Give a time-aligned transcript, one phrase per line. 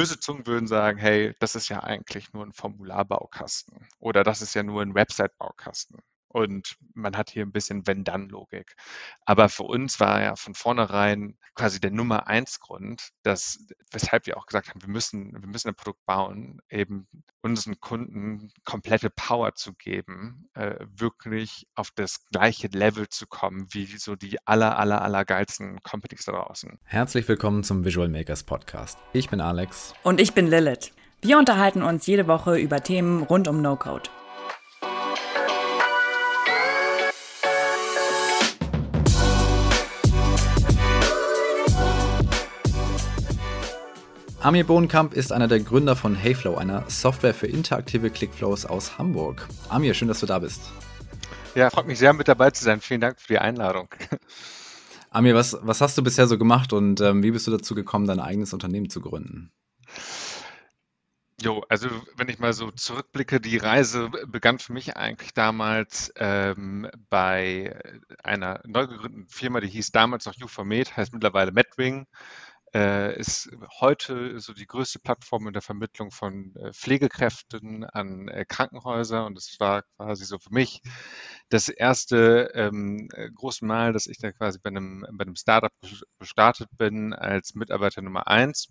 [0.00, 4.54] böse Zungen würden sagen, hey, das ist ja eigentlich nur ein Formularbaukasten oder das ist
[4.54, 5.98] ja nur ein Website-Baukasten
[6.32, 8.76] und man hat hier ein bisschen Wenn-Dann-Logik.
[9.24, 14.36] Aber für uns war ja von vornherein quasi der Nummer eins Grund, dass, weshalb wir
[14.36, 17.08] auch gesagt haben, wir müssen, wir müssen ein Produkt bauen, eben
[17.42, 23.86] unseren Kunden komplette Power zu geben, äh, wirklich auf das gleiche Level zu kommen, wie
[23.86, 26.78] so die aller, aller, aller geilsten Companies da draußen.
[26.84, 28.98] Herzlich willkommen zum Visual Makers Podcast.
[29.12, 29.94] Ich bin Alex.
[30.04, 30.92] Und ich bin Lilith.
[31.22, 34.08] Wir unterhalten uns jede Woche über Themen rund um No-Code.
[44.42, 49.46] Amir Bohnenkamp ist einer der Gründer von Heyflow, einer Software für interaktive Clickflows aus Hamburg.
[49.68, 50.62] Amir, schön, dass du da bist.
[51.54, 52.80] Ja, freut mich sehr, mit dabei zu sein.
[52.80, 53.90] Vielen Dank für die Einladung.
[55.10, 58.06] Amir, was, was hast du bisher so gemacht und ähm, wie bist du dazu gekommen,
[58.06, 59.52] dein eigenes Unternehmen zu gründen?
[61.42, 66.88] Jo, also wenn ich mal so zurückblicke, die Reise begann für mich eigentlich damals ähm,
[67.10, 67.78] bei
[68.22, 72.06] einer neu gegründeten Firma, die hieß damals noch U4Med, heißt mittlerweile MedWing
[72.72, 79.26] ist heute so die größte Plattform in der Vermittlung von äh, Pflegekräften an äh, Krankenhäuser.
[79.26, 80.80] Und es war quasi so für mich
[81.48, 85.72] das erste ähm, äh, große Mal, dass ich da quasi bei einem, bei einem Startup
[86.20, 88.68] gestartet bin als Mitarbeiter Nummer eins.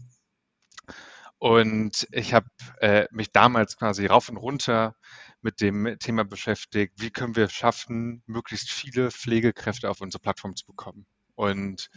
[1.37, 2.47] Und ich habe
[2.81, 4.95] äh, mich damals quasi rauf und runter
[5.41, 10.65] mit dem Thema beschäftigt, wie können wir schaffen, möglichst viele Pflegekräfte auf unsere Plattform zu
[10.65, 11.05] bekommen.
[11.39, 11.89] Und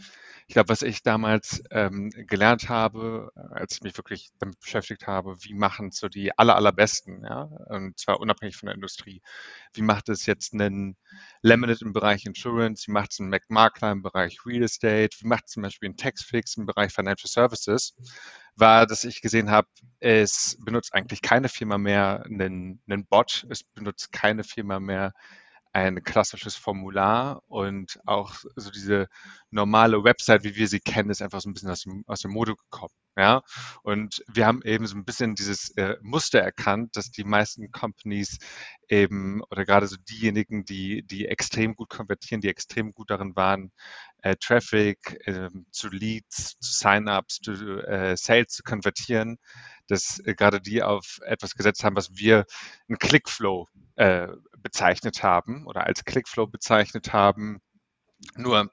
[0.47, 5.35] ich glaube, was ich damals ähm, gelernt habe, als ich mich wirklich damit beschäftigt habe,
[5.41, 9.21] wie machen so die aller, allerbesten, ja, und zwar unabhängig von der Industrie.
[9.73, 10.95] Wie macht es jetzt einen
[11.41, 12.87] Laminate im Bereich Insurance?
[12.87, 15.09] Wie macht es ein McMakler im Bereich Real Estate?
[15.19, 17.97] Wie macht es zum Beispiel ein Taxfix im Bereich Financial Services?
[18.55, 19.67] War, dass ich gesehen habe,
[19.99, 25.11] es benutzt eigentlich keine Firma mehr einen, einen Bot, es benutzt keine Firma mehr
[25.73, 29.07] ein klassisches Formular und auch so diese
[29.49, 32.31] normale Website, wie wir sie kennen, ist einfach so ein bisschen aus dem, aus dem
[32.31, 32.93] Mode gekommen.
[33.15, 33.41] Ja,
[33.83, 38.39] und wir haben eben so ein bisschen dieses äh, Muster erkannt, dass die meisten Companies
[38.89, 43.71] eben oder gerade so diejenigen, die, die extrem gut konvertieren, die extrem gut darin waren,
[44.23, 47.51] äh, Traffic äh, zu Leads, zu Sign-ups, zu
[47.85, 49.37] äh, Sales zu konvertieren,
[49.93, 52.45] dass äh, gerade die auf etwas gesetzt haben, was wir
[52.89, 54.27] einen Clickflow äh,
[54.57, 57.61] bezeichnet haben oder als Clickflow bezeichnet haben.
[58.35, 58.71] Nur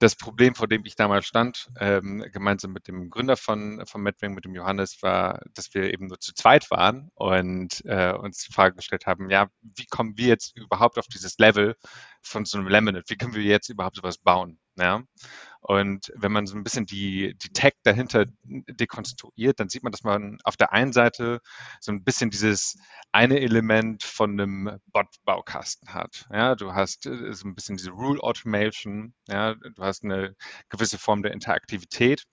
[0.00, 4.32] das Problem, vor dem ich damals stand, ähm, gemeinsam mit dem Gründer von, von Medwing,
[4.32, 8.52] mit dem Johannes, war, dass wir eben nur zu zweit waren und äh, uns die
[8.52, 11.76] Frage gestellt haben, ja, wie kommen wir jetzt überhaupt auf dieses Level
[12.22, 13.04] von so einem Laminate?
[13.08, 14.58] Wie können wir jetzt überhaupt sowas bauen?
[14.78, 15.02] Ja?
[15.60, 20.02] Und wenn man so ein bisschen die, die Tech dahinter dekonstruiert, dann sieht man, dass
[20.02, 21.40] man auf der einen Seite
[21.80, 22.78] so ein bisschen dieses
[23.12, 26.26] eine Element von einem Bot-Baukasten hat.
[26.32, 30.34] Ja, du hast äh, so ein bisschen diese Rule Automation, ja, du hast eine
[30.68, 32.24] gewisse Form der Interaktivität.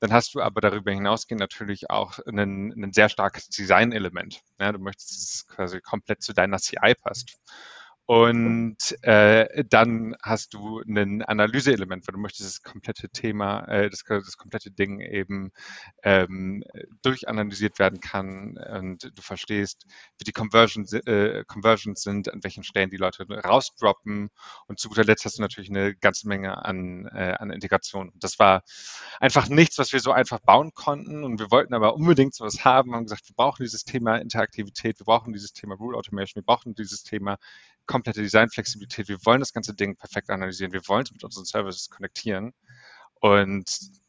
[0.00, 4.42] Dann hast du aber darüber hinausgehend natürlich auch ein, sehr starkes Design-Element.
[4.60, 7.36] Ja, du möchtest, dass es quasi komplett zu deiner CI passt.
[8.06, 14.04] Und äh, dann hast du ein Analyseelement, weil du möchtest das komplette Thema, äh, das,
[14.06, 15.50] das komplette Ding eben
[16.04, 16.62] ähm,
[17.02, 18.58] durchanalysiert werden kann.
[18.58, 19.86] Und du verstehst,
[20.18, 24.30] wie die Conversions, äh, Conversions sind, an welchen Stellen die Leute rausdroppen.
[24.68, 28.12] Und zu guter Letzt hast du natürlich eine ganze Menge an, äh, an Integration.
[28.14, 28.62] Das war
[29.18, 31.24] einfach nichts, was wir so einfach bauen konnten.
[31.24, 35.06] Und wir wollten aber unbedingt sowas haben, haben gesagt, wir brauchen dieses Thema Interaktivität, wir
[35.06, 37.38] brauchen dieses Thema Rule Automation, wir brauchen dieses Thema
[37.86, 39.08] komplette Designflexibilität.
[39.08, 40.72] Wir wollen das ganze Ding perfekt analysieren.
[40.72, 42.52] Wir wollen es mit unseren Services konnektieren.
[43.20, 43.64] Und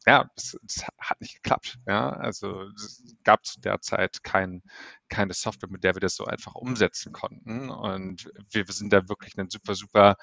[0.06, 1.78] ja, das, das, hat nicht geklappt.
[1.86, 4.62] Ja, also es gab zu der Zeit kein,
[5.08, 7.70] keine Software, mit der wir das so einfach umsetzen konnten.
[7.70, 10.16] Und wir sind da wirklich einen super, super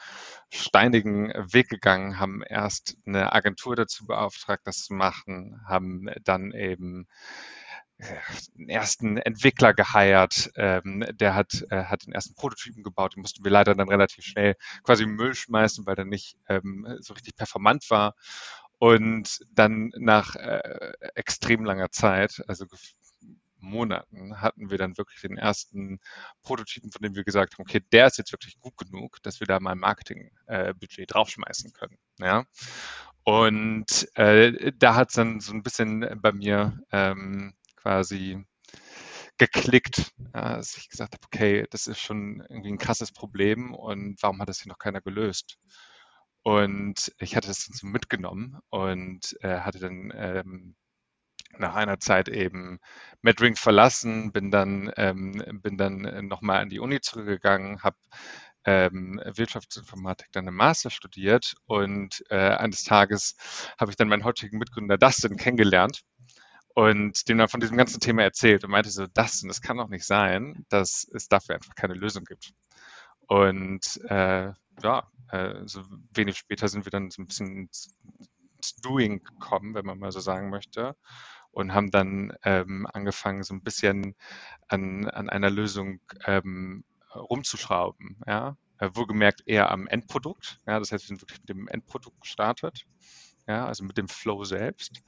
[0.52, 7.08] steinigen Weg gegangen, haben erst eine Agentur dazu beauftragt, das zu machen, haben dann eben
[8.00, 13.44] einen ersten Entwickler geheiert, ähm, der hat, äh, hat den ersten Prototypen gebaut, den mussten
[13.44, 17.90] wir leider dann relativ schnell quasi Müll schmeißen, weil der nicht ähm, so richtig performant
[17.90, 18.16] war.
[18.78, 22.66] Und dann nach äh, extrem langer Zeit, also
[23.66, 26.00] Monaten, hatten wir dann wirklich den ersten
[26.44, 29.48] Prototypen, von dem wir gesagt haben, okay, der ist jetzt wirklich gut genug, dass wir
[29.48, 31.98] da mal ein Marketingbudget äh, draufschmeißen können.
[32.20, 32.46] Ja?
[33.24, 38.43] Und äh, da hat es dann so ein bisschen bei mir ähm, quasi
[39.37, 44.41] geklickt, dass ich gesagt habe, okay, das ist schon irgendwie ein krasses Problem und warum
[44.41, 45.58] hat das hier noch keiner gelöst?
[46.41, 50.76] Und ich hatte das dann so mitgenommen und äh, hatte dann ähm,
[51.58, 52.79] nach einer Zeit eben
[53.22, 57.97] MedRing verlassen, bin dann, ähm, bin dann nochmal an die Uni zurückgegangen, habe
[58.66, 63.35] ähm, Wirtschaftsinformatik dann im Master studiert und äh, eines Tages
[63.79, 66.02] habe ich dann meinen heutigen Mitgründer Dustin kennengelernt
[66.76, 69.88] und dem dann von diesem ganzen Thema erzählt und meinte so, Dustin, das kann doch
[69.88, 72.54] nicht sein, dass es dafür einfach keine Lösung gibt.
[73.28, 74.52] Und äh,
[74.84, 75.84] ja, äh, so
[76.14, 77.96] wenig später sind wir dann so ein bisschen ins
[78.84, 80.98] Doing gekommen, wenn man mal so sagen möchte
[81.52, 84.14] und haben dann ähm, angefangen, so ein bisschen
[84.68, 86.84] an, an einer Lösung ähm,
[87.16, 88.18] rumzuschrauben.
[88.28, 88.58] Ja?
[88.80, 90.60] Äh, wohlgemerkt eher am Endprodukt.
[90.68, 90.80] Ja?
[90.80, 92.86] Das heißt, wir sind wirklich mit dem Endprodukt gestartet,
[93.48, 93.66] ja?
[93.66, 95.02] also mit dem Flow selbst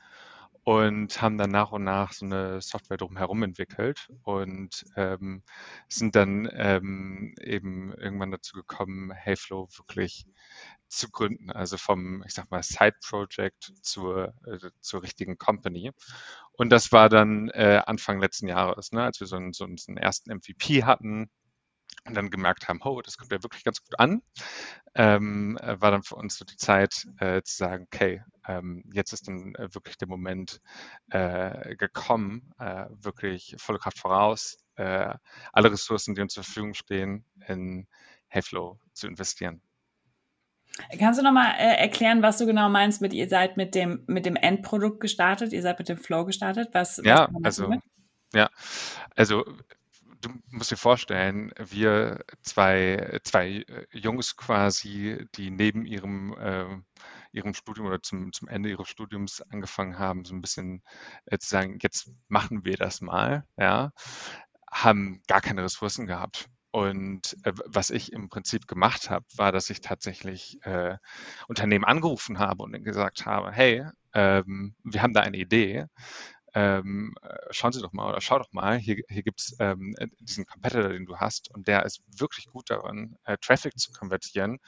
[0.68, 5.42] und haben dann nach und nach so eine Software drumherum entwickelt und ähm,
[5.88, 10.26] sind dann ähm, eben irgendwann dazu gekommen, Heyflow wirklich
[10.90, 15.94] zu gründen, also vom, ich sag mal, Side-Project zur, äh, zur richtigen Company.
[16.52, 20.36] Und das war dann äh, Anfang letzten Jahres, ne, als wir so so einen ersten
[20.36, 21.30] MVP hatten,
[22.08, 24.22] und dann gemerkt haben, oh, das kommt ja wirklich ganz gut an,
[24.96, 29.14] ähm, äh, war dann für uns so die Zeit äh, zu sagen, okay, ähm, jetzt
[29.14, 30.62] ist dann äh, wirklich der Moment
[31.10, 35.14] äh, gekommen, äh, wirklich volle Kraft voraus, äh,
[35.52, 37.88] alle Ressourcen, die uns zur Verfügung stehen, in
[38.28, 39.62] Heyflow zu investieren.
[41.00, 44.26] Kannst du nochmal äh, erklären, was du genau meinst mit, ihr seid mit dem, mit
[44.26, 46.70] dem Endprodukt gestartet, ihr seid mit dem Flow gestartet?
[46.74, 47.74] Was, ja, was also,
[48.34, 48.50] ja,
[49.16, 49.44] also
[50.22, 56.66] du musst dir vorstellen, wir zwei, zwei äh, Jungs quasi, die neben ihrem, äh,
[57.32, 60.84] ihrem Studium oder zum, zum Ende ihres Studiums angefangen haben, so ein bisschen
[61.26, 63.92] äh, zu sagen, jetzt machen wir das mal, ja,
[64.72, 66.50] haben gar keine Ressourcen gehabt.
[66.72, 70.98] Und äh, was ich im Prinzip gemacht habe, war, dass ich tatsächlich äh,
[71.48, 75.88] Unternehmen angerufen habe und gesagt habe, hey, ähm, wir haben da eine Idee
[76.54, 79.96] ähm, äh, schauen Sie doch mal oder schau doch mal, hier, hier gibt es ähm,
[79.98, 83.92] äh, diesen Competitor, den du hast und der ist wirklich gut darin, äh, Traffic zu
[83.92, 84.60] konvertieren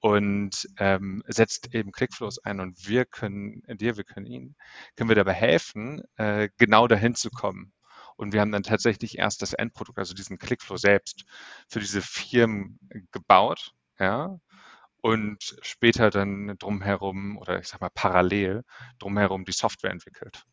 [0.00, 4.56] und ähm, setzt eben Clickflows ein und wir können dir, wir können Ihnen,
[4.96, 7.72] können wir dabei helfen, äh, genau dahin zu kommen.
[8.16, 11.24] Und wir haben dann tatsächlich erst das Endprodukt, also diesen Clickflow selbst,
[11.68, 12.78] für diese Firmen
[13.12, 14.38] gebaut, ja,
[15.02, 18.64] und später dann drumherum oder ich sag mal parallel
[18.98, 20.44] drumherum die Software entwickelt.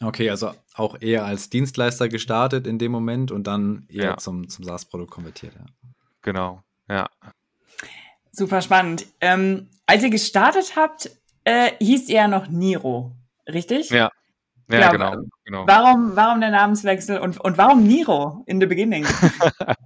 [0.00, 4.16] Okay, also auch eher als Dienstleister gestartet in dem Moment und dann eher ja.
[4.16, 5.54] zum, zum SaaS-Produkt konvertiert.
[5.54, 5.64] Ja.
[6.22, 7.08] Genau, ja.
[8.32, 9.06] Super spannend.
[9.20, 11.10] Ähm, als ihr gestartet habt,
[11.44, 13.12] äh, hieß ihr ja noch Niro,
[13.48, 13.90] richtig?
[13.90, 14.10] Ja.
[14.70, 15.14] Ja, ja genau,
[15.44, 15.66] genau.
[15.66, 19.06] Warum, warum der Namenswechsel und, und warum Niro in the beginning?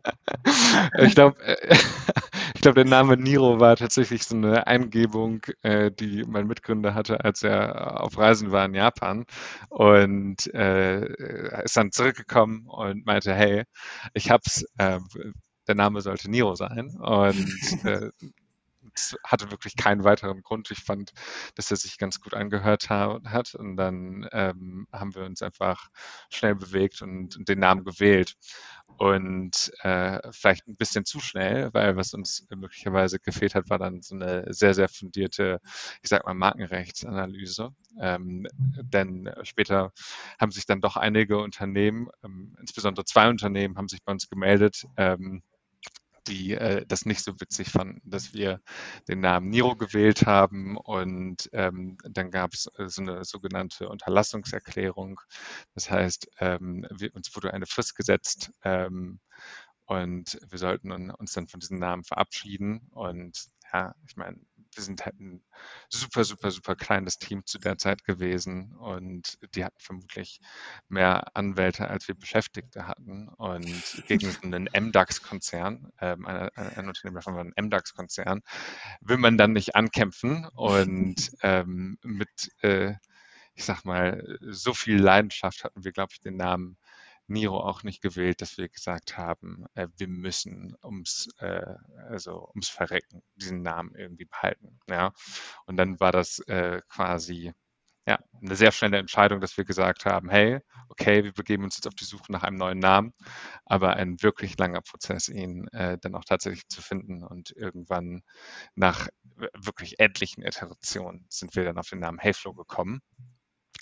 [0.98, 1.76] ich glaube, äh,
[2.58, 7.24] ich glaube, der Name Niro war tatsächlich so eine Eingebung, äh, die mein Mitgründer hatte,
[7.24, 9.26] als er auf Reisen war in Japan.
[9.68, 13.62] Und äh, ist dann zurückgekommen und meinte, hey,
[14.12, 14.98] ich hab's, äh,
[15.68, 16.96] der Name sollte Niro sein.
[16.98, 18.10] Und äh,
[18.98, 20.70] es hatte wirklich keinen weiteren Grund.
[20.70, 21.12] Ich fand,
[21.54, 25.88] dass er sich ganz gut angehört hat und dann ähm, haben wir uns einfach
[26.30, 28.34] schnell bewegt und den Namen gewählt.
[28.96, 34.02] Und äh, vielleicht ein bisschen zu schnell, weil was uns möglicherweise gefehlt hat, war dann
[34.02, 35.60] so eine sehr, sehr fundierte,
[36.02, 37.70] ich sag mal, Markenrechtsanalyse.
[38.00, 38.46] Ähm,
[38.82, 39.92] denn später
[40.40, 44.84] haben sich dann doch einige Unternehmen, ähm, insbesondere zwei Unternehmen, haben sich bei uns gemeldet,
[44.96, 45.42] ähm,
[46.28, 48.60] die äh, das nicht so witzig fanden, dass wir
[49.08, 50.76] den Namen Niro gewählt haben.
[50.76, 55.20] Und ähm, dann gab es äh, so eine sogenannte Unterlassungserklärung.
[55.74, 59.20] Das heißt, ähm, wir, uns wurde eine Frist gesetzt ähm,
[59.86, 62.88] und wir sollten uns dann von diesem Namen verabschieden.
[62.92, 64.38] Und ja, ich meine,
[64.74, 65.42] wir sind halt ein
[65.88, 70.40] super, super, super kleines Team zu der Zeit gewesen und die hatten vermutlich
[70.88, 73.28] mehr Anwälte, als wir Beschäftigte hatten.
[73.28, 78.42] Und gegen einen MDAX-Konzern, ähm, ein, ein Unternehmen davon war ein MDAX-Konzern,
[79.00, 82.94] will man dann nicht ankämpfen und ähm, mit, äh,
[83.54, 86.76] ich sag mal, so viel Leidenschaft hatten wir, glaube ich, den Namen
[87.28, 91.74] Niro auch nicht gewählt, dass wir gesagt haben, äh, wir müssen ums, äh,
[92.08, 94.80] also ums Verrecken diesen Namen irgendwie behalten.
[94.88, 95.12] Ja?
[95.66, 97.52] Und dann war das äh, quasi
[98.08, 101.86] ja, eine sehr schnelle Entscheidung, dass wir gesagt haben, hey, okay, wir begeben uns jetzt
[101.86, 103.12] auf die Suche nach einem neuen Namen,
[103.66, 107.22] aber ein wirklich langer Prozess, ihn äh, dann auch tatsächlich zu finden.
[107.22, 108.22] Und irgendwann
[108.74, 109.08] nach
[109.52, 113.02] wirklich etlichen Iterationen sind wir dann auf den Namen Heyflow gekommen.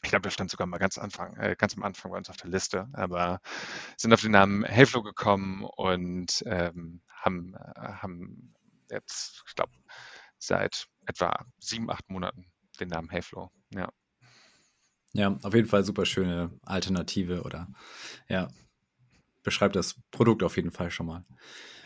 [0.03, 2.37] Ich glaube, der stand sogar mal ganz, Anfang, äh, ganz am Anfang bei uns auf
[2.37, 3.41] der Liste, aber
[3.97, 8.55] sind auf den Namen Heyflow gekommen und ähm, haben, äh, haben
[8.91, 9.73] jetzt, ich glaube,
[10.39, 13.51] seit etwa sieben, acht Monaten den Namen Heyflow.
[13.71, 13.91] Ja.
[15.13, 17.69] Ja, auf jeden Fall super schöne Alternative oder
[18.29, 18.49] ja,
[19.43, 21.25] beschreibt das Produkt auf jeden Fall schon mal.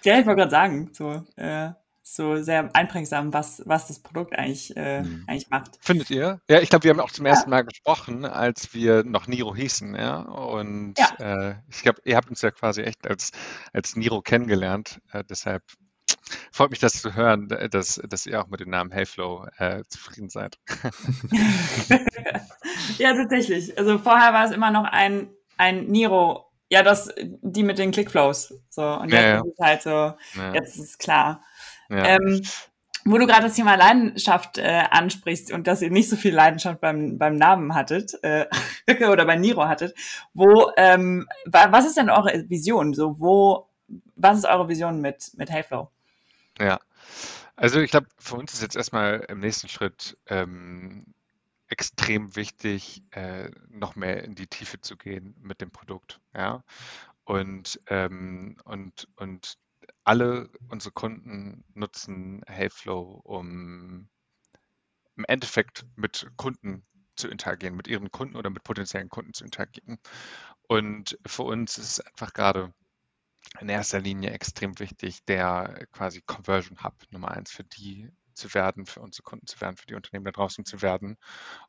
[0.02, 1.70] Ja, ich wollte gerade sagen, so, äh,
[2.14, 5.24] so sehr einprägsam, was, was das Produkt eigentlich, äh, mhm.
[5.26, 5.78] eigentlich macht.
[5.80, 6.40] Findet ihr?
[6.48, 7.32] Ja, ich glaube, wir haben auch zum ja.
[7.32, 10.20] ersten Mal gesprochen, als wir noch Niro hießen, ja.
[10.20, 11.50] Und ja.
[11.50, 13.30] Äh, ich glaube, ihr habt uns ja quasi echt als,
[13.72, 15.00] als Niro kennengelernt.
[15.12, 15.62] Äh, deshalb
[16.52, 20.28] freut mich das zu hören, dass, dass ihr auch mit dem Namen Heyflow äh, zufrieden
[20.28, 20.58] seid.
[22.98, 23.76] ja, tatsächlich.
[23.78, 28.54] Also vorher war es immer noch ein, ein Niro ja, das, die mit den Clickflows.
[28.70, 29.38] So, und jetzt ja, ja.
[29.40, 30.54] ist es halt so, ja.
[30.54, 31.42] jetzt ist es klar.
[31.90, 32.42] Ähm,
[33.04, 36.80] wo du gerade das Thema Leidenschaft äh, ansprichst und dass ihr nicht so viel Leidenschaft
[36.80, 38.46] beim, beim Namen hattet äh,
[39.08, 39.94] oder bei Niro hattet,
[40.34, 42.92] wo ähm, was ist denn eure Vision?
[42.92, 43.68] So, wo,
[44.16, 45.90] was ist eure Vision mit, mit Heyflow?
[46.58, 46.78] Ja,
[47.56, 51.04] also ich glaube, für uns ist jetzt erstmal im nächsten Schritt ähm,
[51.68, 56.20] extrem wichtig, äh, noch mehr in die Tiefe zu gehen mit dem Produkt.
[56.34, 56.64] Ja?
[57.24, 59.58] Und, ähm, und, und
[60.10, 64.08] alle unsere Kunden nutzen Heyflow, um
[65.14, 70.00] im Endeffekt mit Kunden zu interagieren, mit ihren Kunden oder mit potenziellen Kunden zu interagieren.
[70.66, 72.74] Und für uns ist es einfach gerade
[73.60, 78.86] in erster Linie extrem wichtig, der quasi Conversion Hub Nummer eins für die zu werden,
[78.86, 81.18] für unsere Kunden zu werden, für die Unternehmen da draußen zu werden.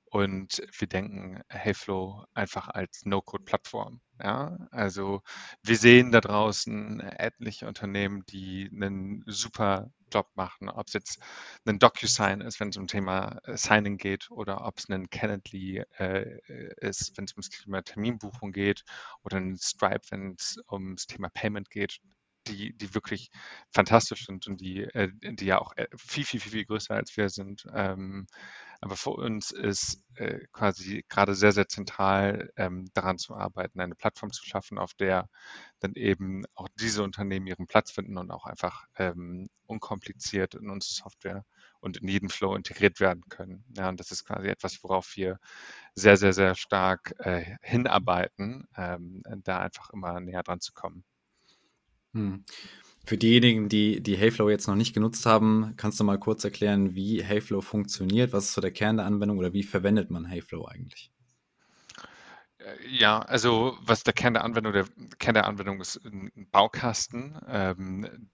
[0.06, 4.02] Und wir denken Heyflow einfach als No-Code-Plattform.
[4.24, 5.22] Ja, also
[5.64, 11.20] wir sehen da draußen etliche Unternehmen, die einen super Job machen, ob es jetzt
[11.66, 15.84] ein DocuSign ist, wenn es um Thema äh, Signing geht, oder ob es ein Calendly
[15.98, 16.38] äh,
[16.78, 18.84] ist, wenn es ums Thema Terminbuchung geht,
[19.24, 22.00] oder ein Stripe, wenn es ums Thema Payment geht
[22.48, 23.30] die, die wirklich
[23.72, 27.16] fantastisch sind und die, äh, die ja auch äh, viel, viel, viel, viel größer als
[27.18, 27.66] wir sind.
[27.74, 28.28] Ähm,
[28.82, 33.96] aber für uns ist äh, quasi gerade sehr, sehr zentral, ähm, daran zu arbeiten, eine
[33.96, 35.30] Plattform zu schaffen, auf der
[35.80, 40.94] dann eben auch diese Unternehmen ihren Platz finden und auch einfach ähm, unkompliziert in unsere
[40.94, 41.46] Software
[41.80, 43.64] und in jeden Flow integriert werden können.
[43.76, 45.40] Ja, und das ist quasi etwas, worauf wir
[45.96, 51.04] sehr, sehr, sehr stark äh, hinarbeiten, ähm, da einfach immer näher dran zu kommen.
[52.14, 52.44] Hm.
[53.06, 56.94] Für diejenigen, die die Heyflow jetzt noch nicht genutzt haben, kannst du mal kurz erklären,
[56.94, 58.32] wie Heyflow funktioniert?
[58.32, 61.12] Was ist so der Kern der Anwendung oder wie verwendet man Heyflow eigentlich?
[62.60, 64.86] Äh, ja, also was der Kern der Anwendung, der
[65.18, 68.30] Kern der Anwendung ist ein Baukasten, ähm,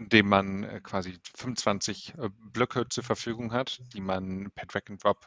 [0.00, 5.02] indem man äh, quasi 25 äh, Blöcke zur Verfügung hat, die man per Drag and
[5.02, 5.26] Drop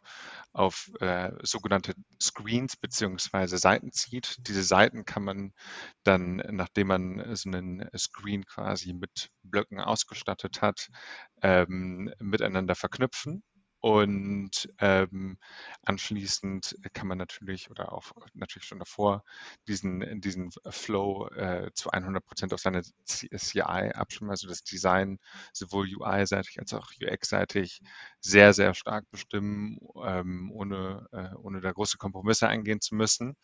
[0.53, 4.37] auf äh, sogenannte Screens beziehungsweise Seiten zieht.
[4.47, 5.53] Diese Seiten kann man
[6.03, 10.89] dann, nachdem man so einen Screen quasi mit Blöcken ausgestattet hat,
[11.41, 13.43] ähm, miteinander verknüpfen.
[13.81, 15.39] Und ähm,
[15.83, 19.23] anschließend kann man natürlich oder auch natürlich schon davor
[19.67, 25.17] diesen, diesen Flow äh, zu 100 Prozent auf seine CI abstimmen, also das Design
[25.51, 27.81] sowohl UI-seitig als auch UX-seitig
[28.19, 33.35] sehr, sehr stark bestimmen, ähm, ohne, äh, ohne da große Kompromisse eingehen zu müssen.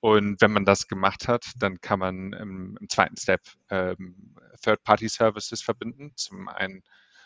[0.00, 5.62] Und wenn man das gemacht hat, dann kann man im, im zweiten Step ähm, Third-Party-Services
[5.62, 6.12] verbinden.
[6.16, 6.82] Zum einen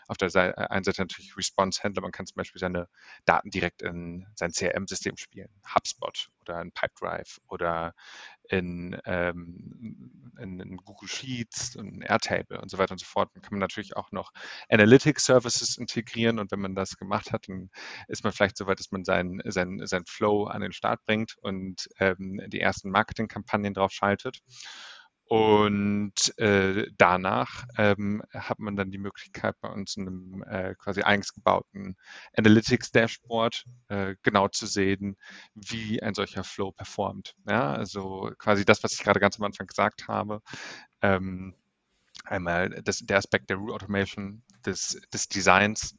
[0.09, 2.03] auf der Seite, äh, einen Seite natürlich Response-Händler.
[2.03, 2.89] Man kann zum Beispiel seine
[3.25, 7.95] Daten direkt in sein CRM-System spielen, HubSpot oder in Pipedrive oder
[8.49, 13.31] in, ähm, in, in, Google Sheets und Airtable und so weiter und so fort.
[13.35, 14.33] Dann kann man natürlich auch noch
[14.69, 17.71] Analytics-Services integrieren und wenn man das gemacht hat, dann
[18.09, 21.37] ist man vielleicht so weit, dass man seinen sein, sein Flow an den Start bringt
[21.41, 24.41] und ähm, die ersten Marketingkampagnen drauf schaltet.
[25.27, 31.03] Und äh, danach ähm, hat man dann die Möglichkeit, bei uns in einem äh, quasi
[31.03, 31.97] eigens gebauten
[32.37, 35.17] Analytics-Dashboard äh, genau zu sehen,
[35.55, 37.35] wie ein solcher Flow performt.
[37.49, 40.43] Ja, also quasi das, was ich gerade ganz am Anfang gesagt habe.
[41.01, 41.55] Ähm,
[42.25, 45.97] einmal das, der Aspekt der Root Automation, des, des Designs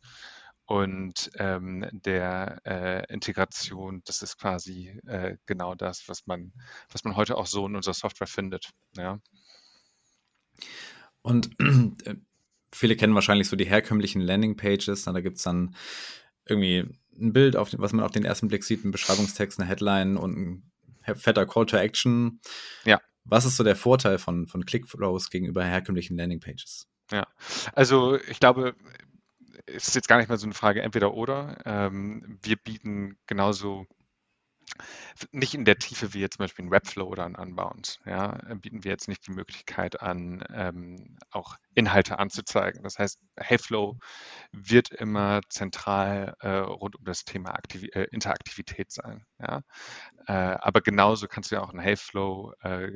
[0.65, 6.53] und ähm, der äh, Integration, das ist quasi äh, genau das, was man,
[6.89, 8.72] was man heute auch so in unserer Software findet.
[8.98, 9.19] Ja.
[11.22, 12.15] Und äh,
[12.72, 15.03] viele kennen wahrscheinlich so die herkömmlichen Landingpages.
[15.03, 15.75] Da gibt es dann
[16.45, 16.88] irgendwie
[17.19, 20.38] ein Bild, auf, was man auf den ersten Blick sieht, ein Beschreibungstext, eine Headline und
[20.38, 20.72] ein
[21.15, 22.41] fetter Call to Action.
[22.86, 23.00] Ja.
[23.24, 26.88] Was ist so der Vorteil von, von Clickflows gegenüber herkömmlichen Landingpages?
[27.12, 27.27] Ja,
[27.74, 28.75] also ich glaube,
[29.67, 31.57] es ist jetzt gar nicht mehr so eine Frage entweder oder.
[31.65, 33.86] Ähm, wir bieten genauso
[35.31, 38.00] nicht in der Tiefe wie jetzt zum Beispiel ein Webflow oder ein Unbound.
[38.05, 42.84] Ja, bieten wir jetzt nicht die Möglichkeit an, ähm, auch Inhalte anzuzeigen.
[42.84, 43.98] Das heißt, Heyflow
[44.51, 49.24] wird immer zentral äh, rund um das Thema Aktiv äh, Interaktivität sein.
[49.39, 49.62] Ja?
[50.27, 52.89] Äh, aber genauso kannst du ja auch in Heyflow äh,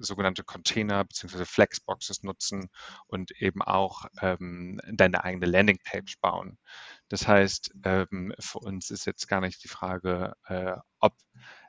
[0.00, 1.44] sogenannte Container bzw.
[1.44, 2.68] Flexboxes nutzen
[3.06, 6.58] und eben auch ähm, deine eigene Landingpage bauen.
[7.08, 11.14] Das heißt, ähm, für uns ist jetzt gar nicht die Frage, äh, ob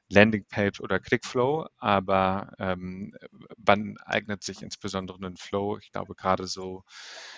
[0.09, 3.13] Landingpage oder Clickflow, aber ähm,
[3.57, 5.77] wann eignet sich insbesondere ein Flow?
[5.79, 6.83] Ich glaube gerade so,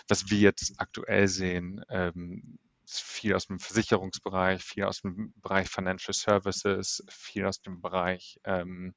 [0.08, 6.14] was wir jetzt aktuell sehen, ähm, viel aus dem Versicherungsbereich, viel aus dem Bereich Financial
[6.14, 8.94] Services, viel aus dem Bereich ähm,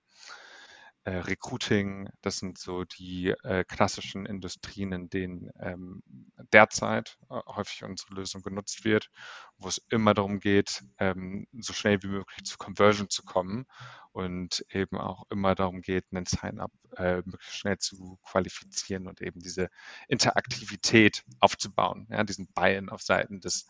[1.04, 6.02] äh, Recruiting, das sind so die äh, klassischen Industrien, in denen ähm,
[6.52, 9.11] derzeit äh, häufig unsere Lösung genutzt wird,
[9.59, 13.66] wo es immer darum geht, ähm, so schnell wie möglich zu Conversion zu kommen
[14.12, 19.40] und eben auch immer darum geht, einen Sign-up äh, möglichst schnell zu qualifizieren und eben
[19.40, 19.71] diese
[20.06, 23.66] Interaktivität aufzubauen, ja, diesen Buy-in auf Seiten des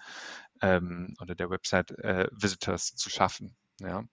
[0.60, 3.56] ähm, oder der Website-Visitors äh, zu schaffen.
[3.80, 4.04] Ja.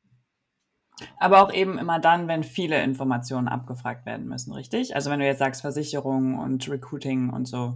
[1.18, 4.96] Aber auch eben immer dann, wenn viele Informationen abgefragt werden müssen, richtig?
[4.96, 7.76] Also wenn du jetzt sagst Versicherung und Recruiting und so.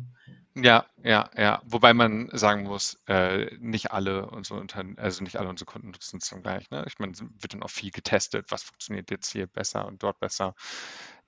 [0.56, 1.62] Ja, ja, ja.
[1.66, 6.20] Wobei man sagen muss, äh, nicht alle unsere Unternehmen, also nicht alle unsere Kunden nutzen
[6.22, 6.70] es dann gleich.
[6.70, 6.84] Ne?
[6.88, 10.20] Ich meine, es wird dann auch viel getestet, was funktioniert jetzt hier besser und dort
[10.20, 10.54] besser.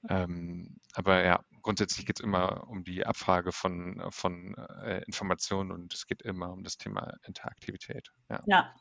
[0.09, 5.93] Ähm, aber ja, grundsätzlich geht es immer um die Abfrage von, von äh, Informationen und
[5.93, 8.11] es geht immer um das Thema Interaktivität.
[8.29, 8.43] Ja.
[8.45, 8.75] ja.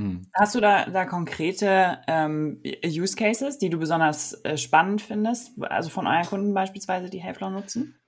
[0.00, 0.22] Hm.
[0.32, 5.90] Hast du da, da konkrete ähm, Use Cases, die du besonders äh, spannend findest, also
[5.90, 8.00] von euren Kunden beispielsweise, die Hafler nutzen?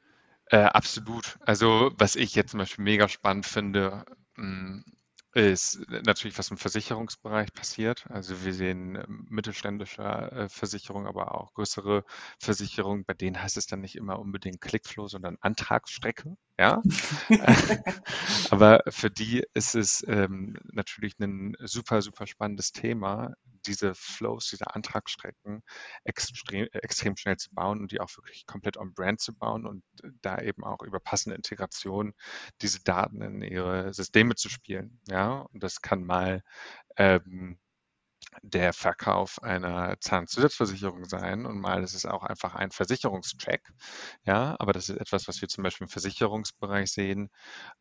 [0.47, 1.39] Äh, absolut.
[1.45, 4.07] Also was ich jetzt zum Beispiel mega spannend finde,
[4.37, 4.85] mh, hm,
[5.35, 8.05] ist natürlich, was im Versicherungsbereich passiert.
[8.11, 12.05] Also wir sehen ähm, mittelständische äh, Versicherungen, aber auch größere
[12.39, 16.37] Versicherungen, bei denen heißt es dann nicht immer unbedingt Clickflow, sondern Antragsstrecke.
[16.59, 16.83] Ja?
[18.51, 23.35] aber für die ist es ähm, natürlich ein super, super spannendes Thema,
[23.67, 25.63] diese Flows, diese Antragsstrecken
[26.05, 29.85] extrem, extrem schnell zu bauen und die auch wirklich komplett on Brand zu bauen und
[30.23, 32.15] da eben auch über passende Integration
[32.61, 35.01] diese Daten in ihre Systeme zu spielen.
[35.09, 36.43] Ja, und das kann mal
[36.97, 37.59] ähm,
[38.43, 43.73] der Verkauf einer Zahnzusatzversicherung sein und mal ist es auch einfach ein Versicherungscheck.
[44.25, 47.31] Ja, aber das ist etwas, was wir zum Beispiel im Versicherungsbereich sehen.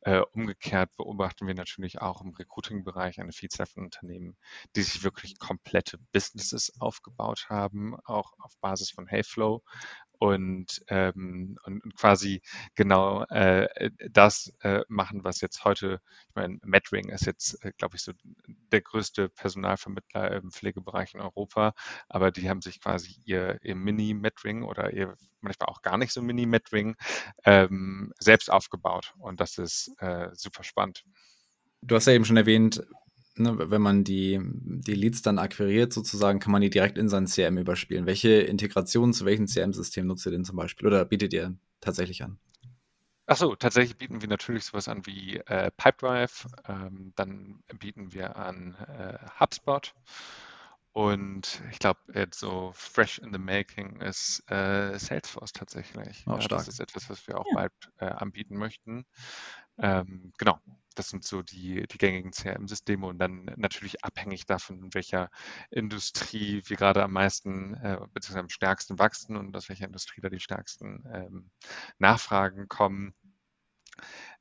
[0.01, 4.37] Äh, umgekehrt beobachten wir natürlich auch im Recruiting-Bereich eine Vielzahl von Unternehmen,
[4.75, 9.63] die sich wirklich komplette Businesses aufgebaut haben, auch auf Basis von Heyflow
[10.21, 12.43] und, ähm, und, quasi
[12.75, 17.95] genau äh, das äh, machen, was jetzt heute, ich meine, Medring ist jetzt, äh, glaube
[17.95, 18.11] ich, so
[18.71, 21.73] der größte Personalvermittler im Pflegebereich in Europa,
[22.07, 26.21] aber die haben sich quasi ihr, ihr Mini-Medring oder ihr manchmal auch gar nicht so
[26.21, 26.95] Mini-Medring
[27.43, 31.03] ähm, selbst aufgebaut und das ist äh, super spannend.
[31.81, 32.83] Du hast ja eben schon erwähnt,
[33.35, 37.25] ne, wenn man die, die Leads dann akquiriert, sozusagen, kann man die direkt in sein
[37.25, 38.05] CRM überspielen.
[38.05, 42.37] Welche Integration zu welchem CRM-System nutzt ihr denn zum Beispiel oder bietet ihr tatsächlich an?
[43.27, 48.75] Achso, tatsächlich bieten wir natürlich sowas an wie äh, Pipedrive, ähm, dann bieten wir an
[48.75, 49.93] äh, HubSpot
[50.93, 56.25] und ich glaube, jetzt so fresh in the making ist äh, Salesforce tatsächlich.
[56.27, 57.55] Oh, ja, das ist etwas, was wir auch ja.
[57.55, 59.05] bald äh, anbieten möchten.
[59.77, 60.59] Ähm, genau,
[60.95, 65.29] das sind so die, die gängigen CRM-Systeme und dann natürlich abhängig davon, in welcher
[65.69, 68.39] Industrie wir gerade am meisten äh, bzw.
[68.39, 71.51] am stärksten wachsen und aus welcher Industrie da die stärksten ähm,
[71.97, 73.13] Nachfragen kommen,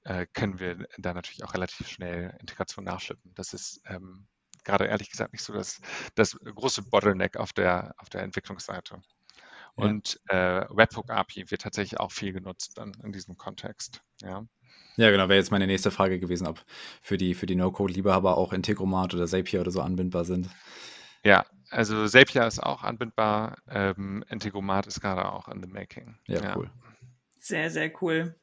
[0.04, 3.32] äh, können wir da natürlich auch relativ schnell Integration nachschippen.
[3.34, 4.26] Das ist ähm,
[4.64, 5.80] gerade ehrlich gesagt nicht so das,
[6.14, 9.00] das große Bottleneck auf der, auf der Entwicklungsseite.
[9.74, 14.02] Und äh, Webhook API wird tatsächlich auch viel genutzt dann in diesem Kontext.
[14.20, 14.44] Ja.
[14.96, 16.62] Ja, genau, wäre jetzt meine nächste Frage gewesen, ob
[17.00, 20.48] für die, für die No-Code-Liebehaber auch Integromat oder Zapier oder so anbindbar sind.
[21.24, 26.16] Ja, also Zapier ist auch anbindbar, ähm, Integromat ist gerade auch in the making.
[26.26, 26.56] Ja, ja.
[26.56, 26.70] cool.
[27.36, 28.34] Sehr, sehr cool.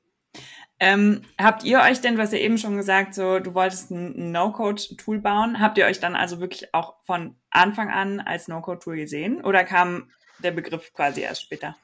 [0.79, 5.19] Ähm, habt ihr euch denn, was ihr eben schon gesagt, so du wolltest ein No-Code-Tool
[5.19, 9.63] bauen, habt ihr euch dann also wirklich auch von Anfang an als No-Code-Tool gesehen oder
[9.63, 10.11] kam
[10.43, 11.75] der Begriff quasi erst später?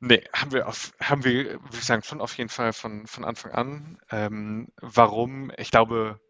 [0.00, 3.24] Nee, haben wir, auf, haben wir, würde ich sagen, schon auf jeden Fall von, von
[3.24, 3.98] Anfang an.
[4.10, 5.50] Ähm, warum?
[5.56, 6.20] Ich glaube,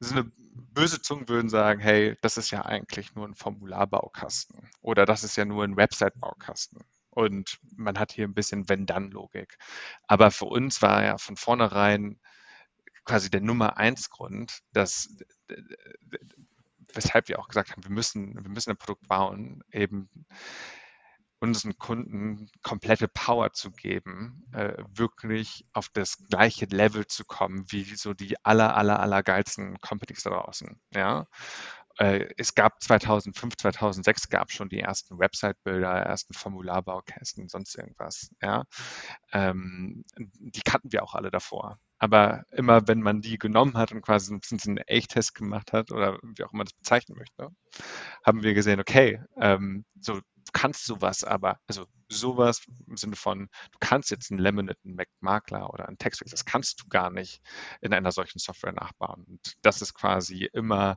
[0.00, 5.06] so eine böse Zungen würden sagen, hey, das ist ja eigentlich nur ein Formularbaukasten oder
[5.06, 6.84] das ist ja nur ein Website-Baukasten.
[7.10, 9.56] Und man hat hier ein bisschen Wenn-Dann-Logik.
[10.06, 12.20] Aber für uns war ja von vornherein
[13.04, 15.08] quasi der Nummer eins Grund, dass
[16.94, 20.08] weshalb wir auch gesagt haben, wir müssen, wir müssen ein Produkt bauen, eben
[21.40, 27.84] unseren Kunden komplette Power zu geben, äh, wirklich auf das gleiche Level zu kommen wie
[27.84, 30.80] so die aller, aller, aller geilsten Companies da draußen.
[30.94, 31.26] Ja?
[31.98, 38.30] Äh, es gab 2005, 2006 gab schon die ersten Website-Bilder, ersten Formularbaukästen, sonst irgendwas.
[38.42, 38.64] Ja?
[39.32, 41.78] Ähm, die kannten wir auch alle davor.
[41.98, 45.90] Aber immer wenn man die genommen hat und quasi ein bisschen einen Echt-Test gemacht hat
[45.90, 47.48] oder wie auch immer das bezeichnen möchte,
[48.24, 50.20] haben wir gesehen, okay, ähm, so
[50.52, 55.72] kannst sowas aber, also sowas im Sinne von, du kannst jetzt einen Laminate, einen Mac-Makler
[55.72, 57.42] oder einen Textfix, das kannst du gar nicht
[57.80, 59.24] in einer solchen Software nachbauen.
[59.24, 60.96] Und das ist quasi immer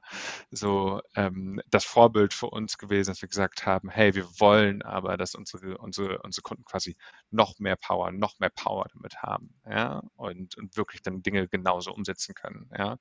[0.51, 5.17] so ähm, das Vorbild für uns gewesen, dass wir gesagt haben, hey, wir wollen aber,
[5.17, 6.95] dass unsere, unsere, unsere Kunden quasi
[7.29, 11.93] noch mehr Power, noch mehr Power damit haben, ja, und, und wirklich dann Dinge genauso
[11.93, 12.97] umsetzen können, ja.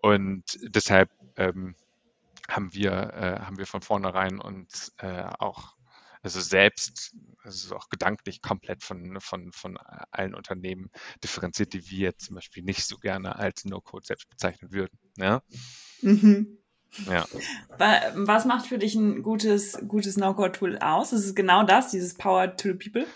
[0.00, 1.74] Und deshalb ähm,
[2.48, 5.76] haben wir, äh, haben wir von vornherein uns äh, auch
[6.22, 9.78] also selbst, also auch gedanklich komplett von, von, von
[10.10, 10.90] allen Unternehmen
[11.22, 14.98] differenziert, die wir zum Beispiel nicht so gerne als No-Code selbst bezeichnen würden.
[15.16, 15.42] Ja?
[16.02, 16.58] Mhm.
[17.06, 17.26] Ja.
[18.14, 21.12] Was macht für dich ein gutes, gutes No-Code-Tool aus?
[21.12, 23.06] Ist es genau das, dieses Power to the People?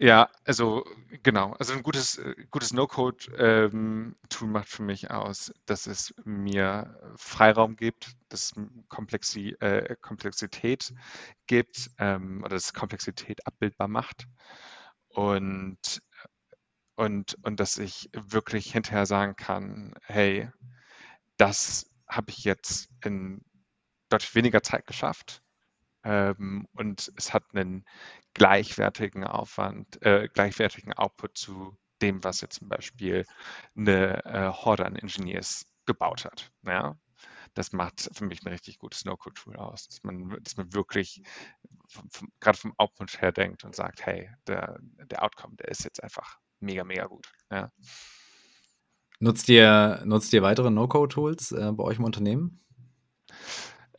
[0.00, 0.84] Ja, also
[1.24, 1.52] genau.
[1.54, 4.16] Also ein gutes, äh, gutes No-Code-Tool ähm,
[4.52, 8.54] macht für mich aus, dass es mir Freiraum gibt, dass es
[8.88, 10.94] Komplexi äh, Komplexität
[11.46, 14.28] gibt ähm, oder dass Komplexität abbildbar macht
[15.08, 15.78] und,
[16.96, 20.50] und, und dass ich wirklich hinterher sagen kann, hey,
[21.38, 23.42] das habe ich jetzt in
[24.10, 25.42] deutlich weniger Zeit geschafft
[26.04, 27.84] ähm, und es hat einen
[28.34, 33.24] gleichwertigen Aufwand, äh, gleichwertigen Output zu dem, was jetzt zum Beispiel
[33.76, 36.52] eine äh, Horde an Engineers gebaut hat.
[36.64, 36.96] Ja?
[37.54, 41.22] Das macht für mich ein richtig gutes No-Code-Tool aus, dass man, dass man wirklich
[42.40, 46.38] gerade vom Output her denkt und sagt, hey, der, der Outcome, der ist jetzt einfach
[46.60, 47.32] mega, mega gut.
[47.50, 47.72] Ja?
[49.18, 52.60] Nutzt ihr, nutzt ihr weitere No-Code-Tools äh, bei euch im Unternehmen?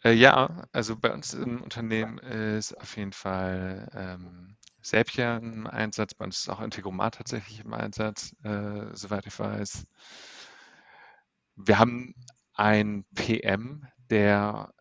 [0.03, 6.13] Äh, ja, also bei uns im Unternehmen ist auf jeden Fall ähm, Zapier im Einsatz,
[6.13, 9.85] bei uns ist auch Integromat tatsächlich im Einsatz, äh, soweit ich weiß.
[11.57, 12.15] Wir haben
[12.55, 14.73] ein PM, der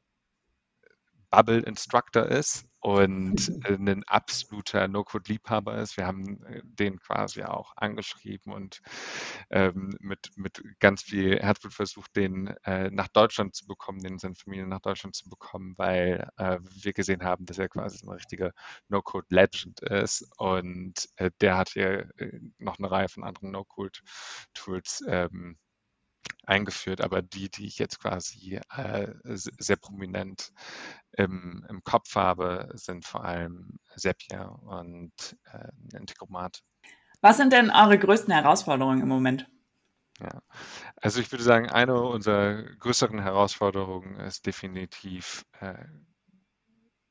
[1.31, 5.97] Bubble Instructor ist und äh, ein absoluter No-Code-Liebhaber ist.
[5.97, 8.81] Wir haben äh, den quasi auch angeschrieben und
[9.51, 14.37] ähm, mit, mit ganz viel Herzblut versucht, den äh, nach Deutschland zu bekommen, den seine
[14.37, 18.53] Familie nach Deutschland zu bekommen, weil äh, wir gesehen haben, dass er quasi eine richtige
[18.89, 20.29] No-Code-Legend ist.
[20.37, 25.59] Und äh, der hat hier äh, noch eine Reihe von anderen No-Code-Tools ähm,
[26.49, 30.53] eingeführt, aber die, die ich jetzt quasi äh, sehr prominent
[31.13, 36.63] im, im, Kopf habe, sind vor allem Zapier und äh, Integromat.
[37.21, 39.47] Was sind denn eure größten Herausforderungen im Moment?
[40.21, 40.43] Ja,
[40.97, 45.75] also ich würde sagen, eine unserer größeren Herausforderungen ist definitiv äh,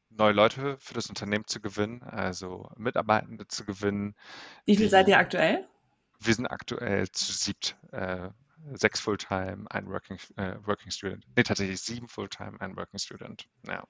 [0.09, 4.15] neue Leute für das Unternehmen zu gewinnen, also Mitarbeitende zu gewinnen.
[4.65, 5.67] Wie viel seid ihr aktuell?
[6.19, 7.77] Wir sind aktuell zu siebt.
[7.91, 8.29] Äh,
[8.73, 11.25] sechs Fulltime, ein Working, äh, Working Student.
[11.35, 13.47] Nee, tatsächlich sieben Fulltime, ein Working Student.
[13.67, 13.85] Ja.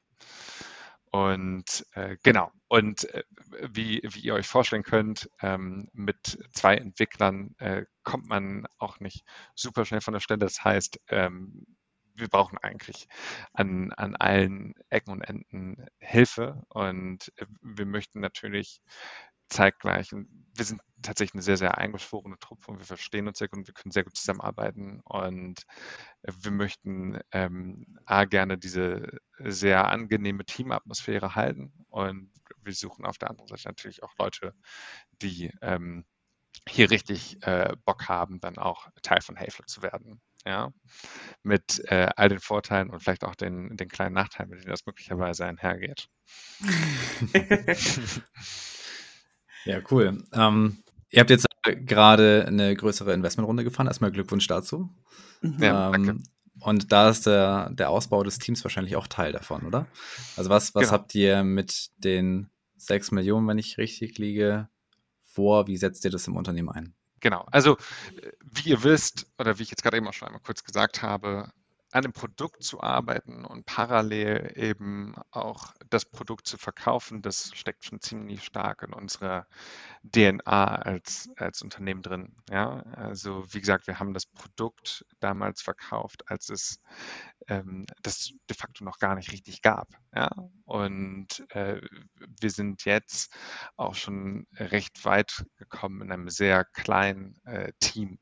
[1.11, 3.23] Und äh, genau, und äh,
[3.69, 9.23] wie, wie ihr euch vorstellen könnt, ähm, mit zwei Entwicklern äh, kommt man auch nicht
[9.55, 10.39] super schnell von der Stelle.
[10.39, 11.65] Das heißt, ähm,
[12.13, 13.07] wir brauchen eigentlich
[13.53, 18.81] an, an allen Ecken und Enden Hilfe und äh, wir möchten natürlich
[19.49, 20.13] zeitgleich.
[20.13, 23.59] Und wir sind tatsächlich eine sehr, sehr eingeschworene Truppe und wir verstehen uns sehr gut
[23.59, 25.01] und wir können sehr gut zusammenarbeiten.
[25.03, 25.63] Und
[26.23, 31.71] wir möchten ähm, A, gerne diese sehr angenehme Teamatmosphäre halten.
[31.89, 32.31] Und
[32.63, 34.53] wir suchen auf der anderen Seite natürlich auch Leute,
[35.21, 36.05] die ähm,
[36.67, 40.21] hier richtig äh, Bock haben, dann auch Teil von Hayflow zu werden.
[40.45, 40.71] Ja,
[41.43, 44.85] mit äh, all den Vorteilen und vielleicht auch den, den kleinen Nachteilen, mit denen das
[44.85, 46.07] möglicherweise einhergeht.
[49.65, 50.23] Ja, cool.
[50.33, 50.77] Ähm,
[51.09, 53.87] ihr habt jetzt gerade eine größere Investmentrunde gefahren.
[53.87, 54.89] Erstmal Glückwunsch dazu.
[55.41, 55.63] Mhm.
[55.63, 56.23] Ja, ähm,
[56.59, 59.87] und da ist der, der Ausbau des Teams wahrscheinlich auch Teil davon, oder?
[60.35, 60.93] Also was, was genau.
[60.93, 64.69] habt ihr mit den 6 Millionen, wenn ich richtig liege,
[65.23, 65.67] vor?
[65.67, 66.93] Wie setzt ihr das im Unternehmen ein?
[67.19, 67.45] Genau.
[67.51, 67.77] Also
[68.41, 71.51] wie ihr wisst, oder wie ich jetzt gerade eben auch schon einmal kurz gesagt habe,
[71.97, 77.85] an dem Produkt zu arbeiten und parallel eben auch das Produkt zu verkaufen, das steckt
[77.85, 79.47] schon ziemlich stark in unserer
[80.03, 82.35] DNA als, als Unternehmen drin.
[82.49, 86.79] Ja, also wie gesagt, wir haben das Produkt damals verkauft, als es
[87.47, 89.89] ähm, das de facto noch gar nicht richtig gab.
[90.13, 90.29] Ja?
[90.65, 91.81] Und äh,
[92.39, 93.33] wir sind jetzt
[93.75, 98.19] auch schon recht weit gekommen in einem sehr kleinen äh, Team.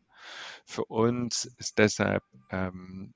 [0.65, 3.13] Für uns ist deshalb ähm,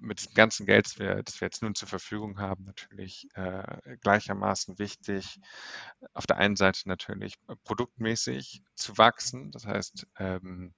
[0.00, 3.96] mit dem ganzen Geld, das wir, das wir jetzt nun zur Verfügung haben, natürlich äh,
[4.00, 5.40] gleichermaßen wichtig,
[6.14, 7.34] auf der einen Seite natürlich
[7.64, 9.50] produktmäßig zu wachsen.
[9.50, 10.74] Das heißt, ähm,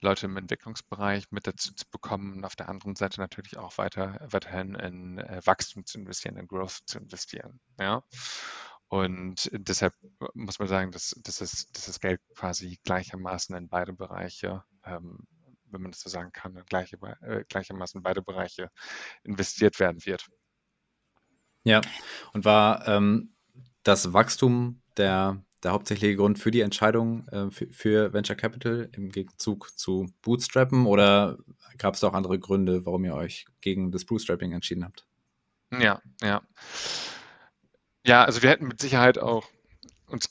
[0.00, 4.18] Leute im Entwicklungsbereich mit dazu zu bekommen und auf der anderen Seite natürlich auch weiter,
[4.30, 7.60] weiterhin in äh, Wachstum zu investieren, in Growth zu investieren.
[7.78, 8.02] Ja.
[8.88, 9.94] Und deshalb
[10.34, 15.26] muss man sagen, dass, dass, es, dass das Geld quasi gleichermaßen in beide Bereiche, ähm,
[15.70, 18.70] wenn man das so sagen kann, gleiche, äh, gleichermaßen beide Bereiche
[19.24, 20.26] investiert werden wird.
[21.64, 21.80] Ja,
[22.32, 23.34] und war ähm,
[23.82, 29.10] das Wachstum der der hauptsächliche Grund für die Entscheidung äh, für, für, Venture Capital im
[29.10, 31.38] Gegenzug zu Bootstrappen oder
[31.78, 35.06] gab es auch andere Gründe, warum ihr euch gegen das Bootstrapping entschieden habt?
[35.72, 36.42] Ja, ja.
[38.06, 39.46] Ja, also wir hätten mit Sicherheit auch
[40.06, 40.30] uns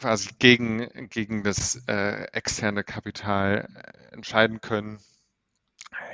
[0.00, 4.98] quasi gegen, gegen das äh, externe Kapital äh, entscheiden können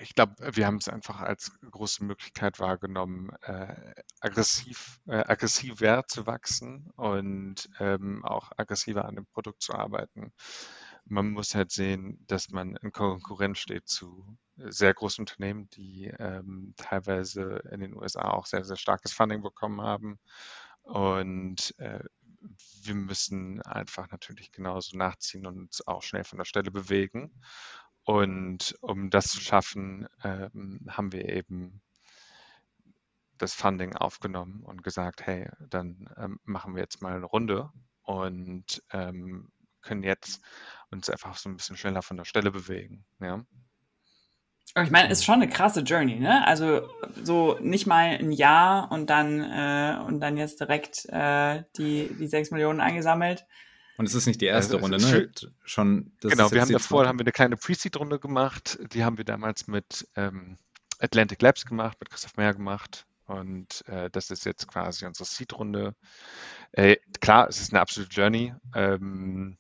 [0.03, 3.75] ich glaube, wir haben es einfach als große Möglichkeit wahrgenommen, äh,
[4.21, 10.33] aggressiv, äh, aggressiver zu wachsen und ähm, auch aggressiver an dem Produkt zu arbeiten.
[11.05, 16.75] Man muss halt sehen, dass man in Konkurrenz steht zu sehr großen Unternehmen, die ähm,
[16.77, 20.19] teilweise in den USA auch sehr, sehr starkes Funding bekommen haben.
[20.83, 22.01] Und äh,
[22.83, 27.33] wir müssen einfach natürlich genauso nachziehen und uns auch schnell von der Stelle bewegen.
[28.05, 31.83] Und um das zu schaffen, ähm, haben wir eben
[33.39, 37.71] das Funding aufgenommen und gesagt, hey, dann ähm, machen wir jetzt mal eine Runde
[38.03, 39.51] und ähm,
[39.83, 40.41] können jetzt
[40.91, 43.05] uns einfach so ein bisschen schneller von der Stelle bewegen.
[43.21, 43.45] Ja.
[44.75, 46.47] Ich meine, ist schon eine krasse Journey, ne?
[46.47, 46.89] Also
[47.23, 52.27] so nicht mal ein Jahr und dann äh, und dann jetzt direkt äh, die die
[52.27, 53.47] sechs Millionen eingesammelt.
[53.97, 55.31] Und es ist nicht die erste also, Runde, ne?
[55.65, 58.79] Schon, genau, wir haben davor haben wir eine kleine Pre-Seed-Runde gemacht.
[58.93, 60.59] Die haben wir damals mit ähm,
[60.99, 63.07] Atlantic Labs gemacht, mit Christoph Meyer gemacht.
[63.27, 65.95] Und äh, das ist jetzt quasi unsere Seed-Runde.
[66.73, 68.55] Äh, klar, es ist eine absolute Journey.
[68.75, 69.57] Ähm,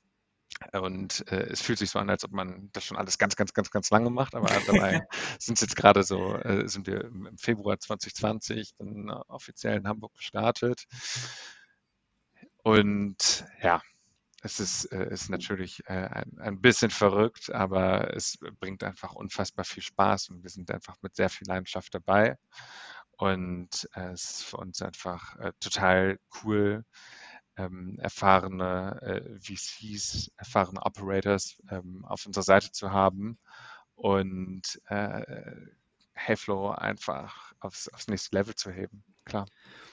[0.72, 3.52] und äh, es fühlt sich so an, als ob man das schon alles ganz, ganz,
[3.52, 4.34] ganz, ganz lange macht.
[4.34, 5.06] Aber dabei
[5.38, 10.14] sind es jetzt gerade so, äh, sind wir im Februar 2020 dann offiziell in Hamburg
[10.14, 10.86] gestartet.
[12.62, 13.80] Und ja,
[14.42, 19.64] es ist, äh, ist natürlich äh, ein, ein, bisschen verrückt, aber es bringt einfach unfassbar
[19.64, 22.36] viel Spaß und wir sind einfach mit sehr viel Leidenschaft dabei.
[23.18, 26.84] Und äh, es ist für uns einfach äh, total cool,
[27.56, 33.38] ähm, erfahrene äh, VCs, erfahrene Operators ähm, auf unserer Seite zu haben
[33.94, 35.22] und äh,
[36.16, 39.02] Hayflow einfach aufs, aufs nächste Level zu heben.
[39.24, 39.46] Klar.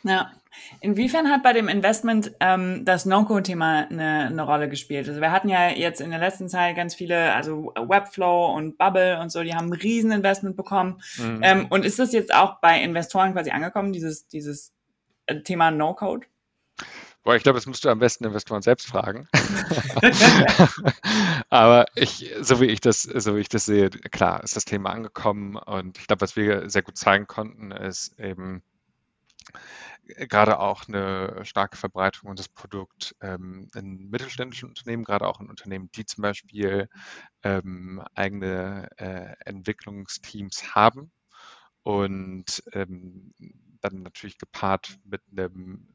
[0.04, 0.32] Ja.
[0.80, 5.08] Inwiefern hat bei dem Investment ähm, das No-Code-Thema eine, eine Rolle gespielt?
[5.08, 9.20] Also wir hatten ja jetzt in der letzten Zeit ganz viele, also Webflow und Bubble
[9.20, 11.02] und so, die haben ein Rieseninvestment bekommen.
[11.18, 11.40] Mhm.
[11.42, 14.72] Ähm, und ist das jetzt auch bei Investoren quasi angekommen, dieses, dieses
[15.26, 16.28] äh, Thema No-Code?
[17.24, 19.28] Boah, ich glaube, das musst du am besten Investoren selbst fragen.
[21.50, 24.90] Aber ich, so wie ich das, so wie ich das sehe, klar, ist das Thema
[24.90, 28.62] angekommen und ich glaube, was wir sehr gut zeigen konnten, ist eben,
[30.06, 35.90] gerade auch eine starke Verbreitung unseres Produkts ähm, in mittelständischen Unternehmen, gerade auch in Unternehmen,
[35.96, 36.90] die zum Beispiel
[37.44, 41.12] ähm, eigene äh, Entwicklungsteams haben
[41.84, 43.34] und ähm,
[43.82, 45.88] dann natürlich gepaart mit einem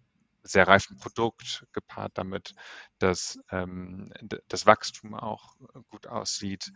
[0.43, 2.55] sehr reifen Produkt, gepaart damit,
[2.99, 4.13] dass ähm,
[4.49, 5.57] das Wachstum auch
[5.89, 6.73] gut aussieht,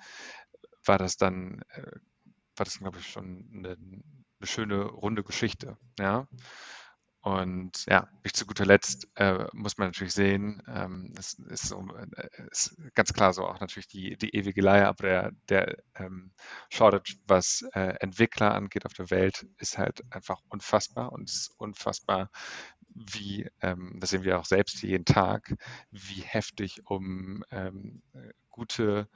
[0.84, 1.92] war das dann, äh,
[2.56, 5.76] war das, glaube ich, schon eine, eine schöne runde Geschichte.
[5.98, 6.26] Ja.
[7.24, 11.78] Und ja, nicht zu guter Letzt äh, muss man natürlich sehen, ähm, das ist, so,
[11.96, 16.32] äh, ist, ganz klar so auch natürlich die, die ewige Leier, aber der, der ähm,
[16.68, 21.54] Shortage, was äh, Entwickler angeht auf der Welt, ist halt einfach unfassbar und es ist
[21.58, 22.28] unfassbar,
[22.94, 25.54] wie, ähm, das sehen wir auch selbst jeden Tag,
[25.90, 28.02] wie heftig um ähm,
[28.50, 29.08] gute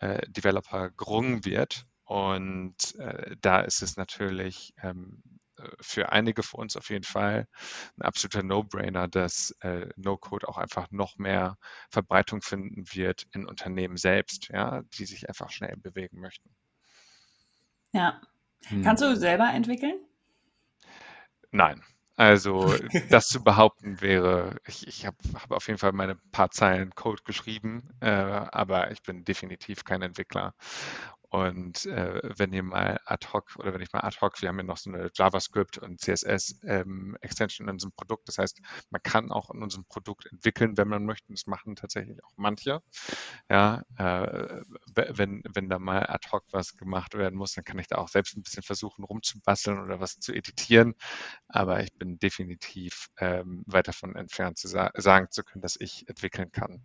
[0.00, 1.86] äh, Developer gerungen wird.
[2.04, 5.22] Und äh, da ist es natürlich ähm,
[5.80, 7.48] für einige von uns auf jeden Fall
[7.96, 11.56] ein absoluter No-Brainer, dass äh, No-Code auch einfach noch mehr
[11.90, 16.50] Verbreitung finden wird in Unternehmen selbst, ja, die sich einfach schnell bewegen möchten.
[17.92, 18.20] Ja.
[18.66, 18.82] Hm.
[18.82, 19.98] Kannst du selber entwickeln?
[21.50, 21.82] Nein.
[22.16, 22.74] Also
[23.10, 27.22] das zu behaupten wäre, ich, ich habe hab auf jeden Fall meine paar Zeilen Code
[27.24, 30.54] geschrieben, äh, aber ich bin definitiv kein Entwickler.
[31.30, 34.58] Und äh, wenn ihr mal ad hoc oder wenn ich mal ad hoc, wir haben
[34.58, 38.28] ja noch so eine JavaScript und CSS ähm, Extension in unserem Produkt.
[38.28, 38.60] Das heißt,
[38.90, 41.32] man kann auch in unserem Produkt entwickeln, wenn man möchte.
[41.32, 42.80] Das machen tatsächlich auch manche.
[43.50, 44.62] Ja, äh,
[44.94, 48.08] wenn, wenn da mal ad hoc was gemacht werden muss, dann kann ich da auch
[48.08, 50.94] selbst ein bisschen versuchen rumzubasteln oder was zu editieren.
[51.48, 56.08] Aber ich bin definitiv ähm, weit davon entfernt, zu sa sagen zu können, dass ich
[56.08, 56.84] entwickeln kann.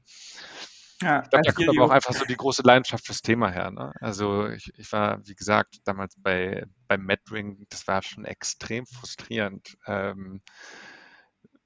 [1.01, 3.71] Ja, ich glaube, da kommt aber auch einfach so die große Leidenschaft fürs Thema her.
[3.71, 3.91] Ne?
[3.99, 9.77] Also ich, ich war, wie gesagt, damals bei, bei Madring, das war schon extrem frustrierend,
[9.87, 10.41] ähm,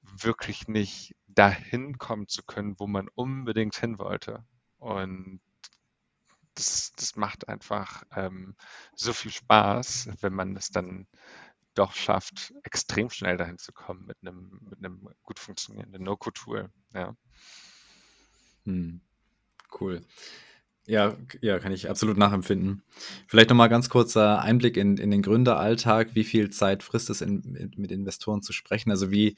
[0.02, 4.44] wirklich nicht dahin kommen zu können, wo man unbedingt hin wollte.
[4.78, 5.40] Und
[6.54, 8.56] das, das macht einfach ähm,
[8.94, 11.06] so viel Spaß, wenn man es dann
[11.74, 16.70] doch schafft, extrem schnell dahin zu kommen mit einem, mit einem gut funktionierenden No-Code-Tool.
[16.94, 17.14] Ja.
[18.64, 19.02] Hm.
[19.80, 20.02] Cool.
[20.86, 22.82] Ja, ja, kann ich absolut nachempfinden.
[23.26, 26.14] Vielleicht nochmal ganz kurzer Einblick in, in den Gründeralltag.
[26.14, 28.92] Wie viel Zeit frisst es, in, mit Investoren zu sprechen?
[28.92, 29.36] Also wie,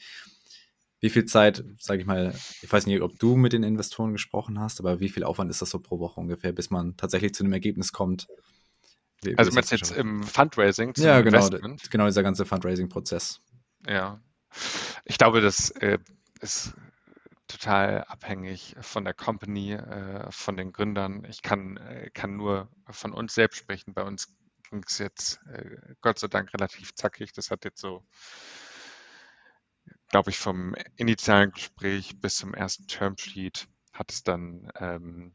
[1.01, 4.61] wie viel Zeit, sage ich mal, ich weiß nicht, ob du mit den Investoren gesprochen
[4.61, 7.45] hast, aber wie viel Aufwand ist das so pro Woche ungefähr, bis man tatsächlich zu
[7.45, 8.29] einem Ergebnis kommt?
[9.37, 10.93] Also meinst jetzt im Fundraising?
[10.97, 11.91] Ja, genau, Investment?
[11.91, 13.41] genau dieser ganze Fundraising-Prozess.
[13.89, 14.21] Ja,
[15.05, 15.99] ich glaube, das äh,
[16.41, 16.75] ist
[17.49, 21.25] total abhängig von der Company, äh, von den Gründern.
[21.25, 23.95] Ich kann, äh, kann nur von uns selbst sprechen.
[23.95, 24.37] Bei uns
[24.71, 27.33] ging es jetzt äh, Gott sei Dank relativ zackig.
[27.33, 28.07] Das hat jetzt so,
[30.09, 35.35] glaube ich, vom initialen Gespräch bis zum ersten Termsheet hat es dann ähm,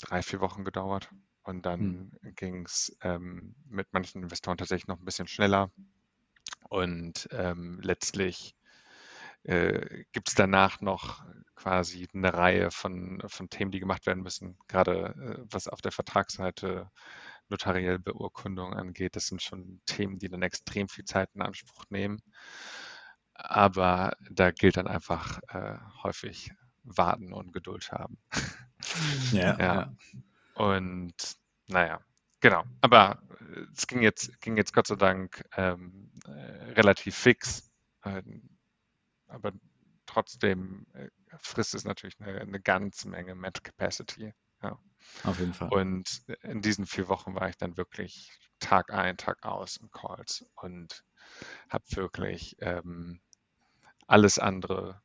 [0.00, 1.10] drei, vier Wochen gedauert.
[1.42, 2.34] Und dann hm.
[2.34, 5.70] ging es ähm, mit manchen Investoren tatsächlich noch ein bisschen schneller.
[6.68, 8.54] Und ähm, letztlich
[9.44, 11.24] äh, gibt es danach noch
[11.54, 15.92] quasi eine Reihe von, von Themen, die gemacht werden müssen, gerade äh, was auf der
[15.92, 16.90] Vertragsseite
[17.48, 19.16] notarielle Beurkundung angeht.
[19.16, 22.22] Das sind schon Themen, die dann extrem viel Zeit in Anspruch nehmen.
[23.34, 26.50] Aber da gilt dann einfach äh, häufig
[26.84, 28.18] warten und Geduld haben.
[29.32, 29.74] Ja, ja.
[29.74, 29.94] ja.
[30.54, 31.14] Und
[31.66, 32.00] naja,
[32.40, 32.64] genau.
[32.80, 37.70] Aber äh, es ging jetzt, ging jetzt Gott sei Dank ähm, äh, relativ fix.
[38.06, 38.48] Ähm,
[39.30, 39.52] aber
[40.06, 44.32] trotzdem äh, frisst es natürlich eine, eine ganze Menge Mental Capacity.
[44.62, 44.78] Ja.
[45.24, 45.68] Auf jeden Fall.
[45.68, 50.44] Und in diesen vier Wochen war ich dann wirklich Tag ein, Tag aus in Calls
[50.54, 51.02] und
[51.70, 53.20] habe wirklich ähm,
[54.06, 55.00] alles andere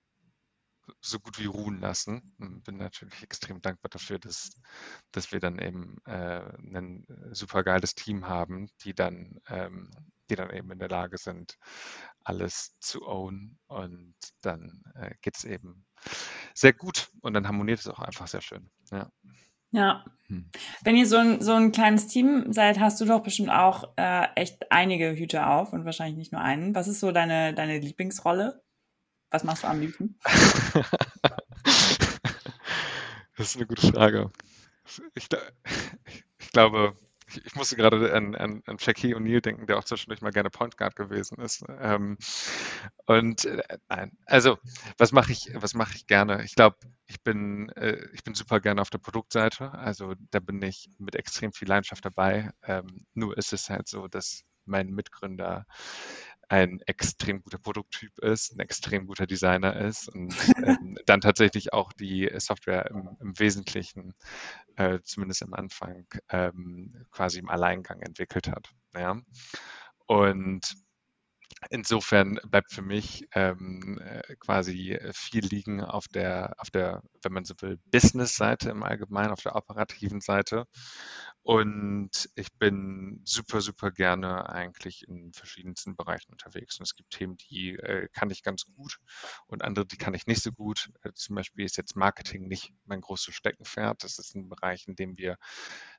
[1.02, 2.36] so gut wie ruhen lassen.
[2.40, 4.52] Und bin natürlich extrem dankbar dafür, dass,
[5.12, 9.92] dass wir dann eben äh, ein super geiles Team haben, die dann, ähm,
[10.30, 11.58] die dann eben in der Lage sind,
[12.24, 15.86] alles zu own und dann äh, geht es eben
[16.54, 18.70] sehr gut und dann harmoniert es auch einfach sehr schön.
[18.92, 19.10] Ja.
[19.72, 20.06] Ja.
[20.28, 20.50] Hm.
[20.84, 24.28] Wenn ihr so ein, so ein kleines Team seid, hast du doch bestimmt auch äh,
[24.36, 26.74] echt einige Hüte auf und wahrscheinlich nicht nur einen.
[26.74, 28.64] Was ist so deine, deine Lieblingsrolle?
[29.30, 30.18] Was machst du am liebsten?
[33.36, 34.32] das ist eine gute Frage.
[35.14, 35.28] Ich,
[36.40, 36.96] ich glaube,
[37.28, 40.78] ich, musste gerade an, an, an Jackie O'Neill denken, der auch zwischendurch mal gerne Point
[40.78, 41.64] Guard gewesen ist.
[41.80, 42.18] Ähm,
[43.06, 44.58] und äh, nein, also
[44.98, 46.44] was mache ich, was mache ich gerne?
[46.44, 49.72] Ich glaube, ich bin, äh, ich bin super gerne auf der Produktseite.
[49.74, 52.52] Also da bin ich mit extrem viel Leidenschaft dabei.
[52.64, 55.66] Ähm, nur ist es halt so, dass mein Mitgründer
[56.50, 61.94] ein extrem guter Produkttyp ist, ein extrem guter Designer ist und ähm, dann tatsächlich auch
[61.94, 64.14] die Software im, im Wesentlichen,
[64.76, 68.70] äh, zumindest am Anfang, ähm, quasi im Alleingang entwickelt hat.
[68.96, 69.20] Ja?
[70.08, 70.76] Und
[71.70, 77.46] insofern bleibt für mich ähm, äh, quasi viel liegen auf der, auf der, wenn man
[77.46, 80.66] so will, Business-Seite im Allgemeinen, auf der operativen Seite.
[81.46, 86.80] Und ich bin super, super gerne eigentlich in verschiedensten Bereichen unterwegs.
[86.80, 88.98] Und es gibt Themen, die äh, kann ich ganz gut
[89.46, 90.90] und andere, die kann ich nicht so gut.
[91.04, 94.04] Äh, zum Beispiel ist jetzt Marketing nicht mein großes Steckenpferd.
[94.04, 95.38] Das ist ein Bereich, in dem wir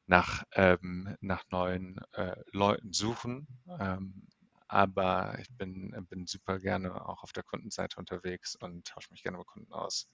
[0.07, 3.47] nach, ähm, nach neuen äh, Leuten suchen.
[3.79, 4.27] Ähm,
[4.69, 9.39] aber ich bin, bin super gerne auch auf der Kundenseite unterwegs und tausche mich gerne
[9.39, 10.09] mit Kunden aus.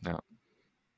[0.00, 0.20] Ja.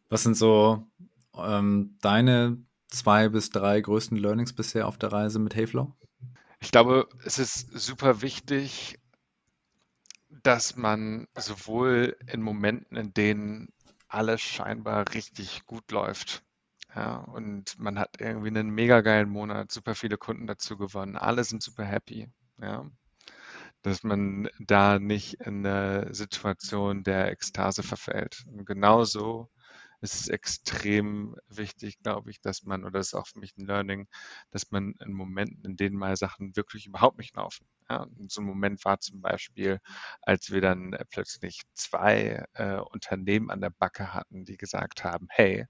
[0.08, 0.86] Was sind so
[1.34, 5.94] ähm, deine zwei bis drei größten Learnings bisher auf der Reise mit Hayflow?
[6.60, 8.98] Ich glaube, es ist super wichtig,
[10.42, 13.72] dass man sowohl in Momenten, in denen
[14.08, 16.42] alles scheinbar richtig gut läuft,
[16.94, 21.44] ja, und man hat irgendwie einen mega geilen Monat, super viele Kunden dazu gewonnen, alle
[21.44, 22.30] sind super happy
[22.60, 22.84] ja,
[23.82, 28.44] dass man da nicht in eine Situation der Ekstase verfällt.
[28.46, 29.50] Und genauso
[30.00, 33.66] es ist extrem wichtig, glaube ich, dass man, oder das ist auch für mich ein
[33.66, 34.08] Learning,
[34.50, 37.66] dass man in Momenten, in denen mal Sachen wirklich überhaupt nicht laufen.
[37.88, 39.80] Ja, und so ein Moment war zum Beispiel,
[40.22, 45.28] als wir dann äh, plötzlich zwei äh, Unternehmen an der Backe hatten, die gesagt haben,
[45.30, 45.66] hey,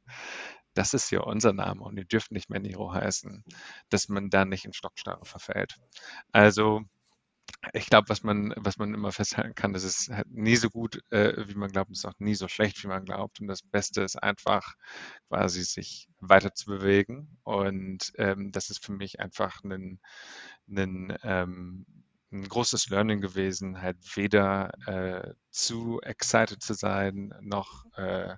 [0.77, 3.45] das ist ja unser Name und ihr dürft nicht mehr Niro heißen,
[3.89, 5.77] dass man da nicht in Stockstarre verfällt.
[6.33, 6.83] Also
[7.73, 11.01] ich glaube, was man, was man immer festhalten kann, das ist halt nie so gut,
[11.11, 13.41] äh, wie man glaubt, ist auch nie so schlecht, wie man glaubt.
[13.41, 14.75] Und das Beste ist einfach
[15.29, 17.39] quasi sich weiter zu bewegen.
[17.45, 20.01] Und ähm, das ist für mich einfach ein,
[20.69, 21.87] ein, ähm,
[22.33, 28.37] ein großes Learning gewesen, halt weder äh, zu excited zu sein, noch äh,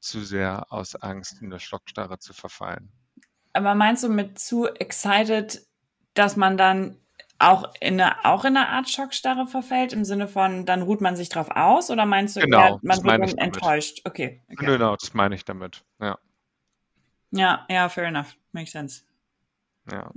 [0.00, 2.90] zu sehr aus Angst in der Stockstarre zu verfallen.
[3.52, 5.66] Aber meinst du mit zu excited,
[6.14, 7.00] dass man dann
[7.38, 11.16] auch in eine, auch in eine Art Schockstarre verfällt, im Sinne von, dann ruht man
[11.16, 14.00] sich drauf aus oder meinst du, genau, ja, man wird enttäuscht?
[14.04, 14.66] Okay, okay.
[14.66, 16.18] Genau, das meine ich damit, ja.
[17.30, 18.36] Ja, ja, fair enough.
[18.52, 19.02] Makes sense.
[19.90, 20.10] Ja,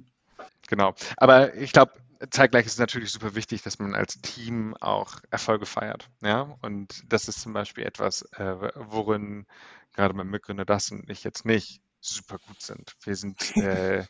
[0.67, 0.93] genau.
[1.17, 1.93] Aber ich glaube,
[2.29, 6.09] zeitgleich ist es natürlich super wichtig, dass man als Team auch Erfolge feiert.
[6.21, 9.45] Ja, und das ist zum Beispiel etwas, äh, worin
[9.93, 12.93] gerade mein Mitgründer das und ich jetzt nicht super gut sind.
[13.03, 14.05] Wir sind äh,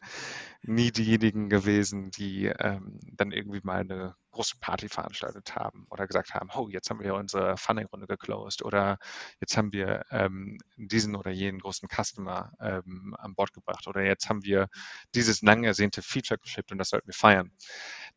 [0.62, 6.34] nie diejenigen gewesen, die ähm, dann irgendwie mal eine große Party veranstaltet haben oder gesagt
[6.34, 9.00] haben, oh, jetzt haben wir unsere Funding-Runde geclosed oder
[9.40, 14.30] jetzt haben wir ähm, diesen oder jenen großen Customer ähm, an Bord gebracht oder jetzt
[14.30, 14.68] haben wir
[15.16, 17.52] dieses lang ersehnte Feature geschippt und das sollten wir feiern.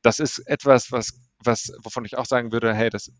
[0.02, 3.10] Das ist etwas, was, was, wovon ich auch sagen würde, hey, das,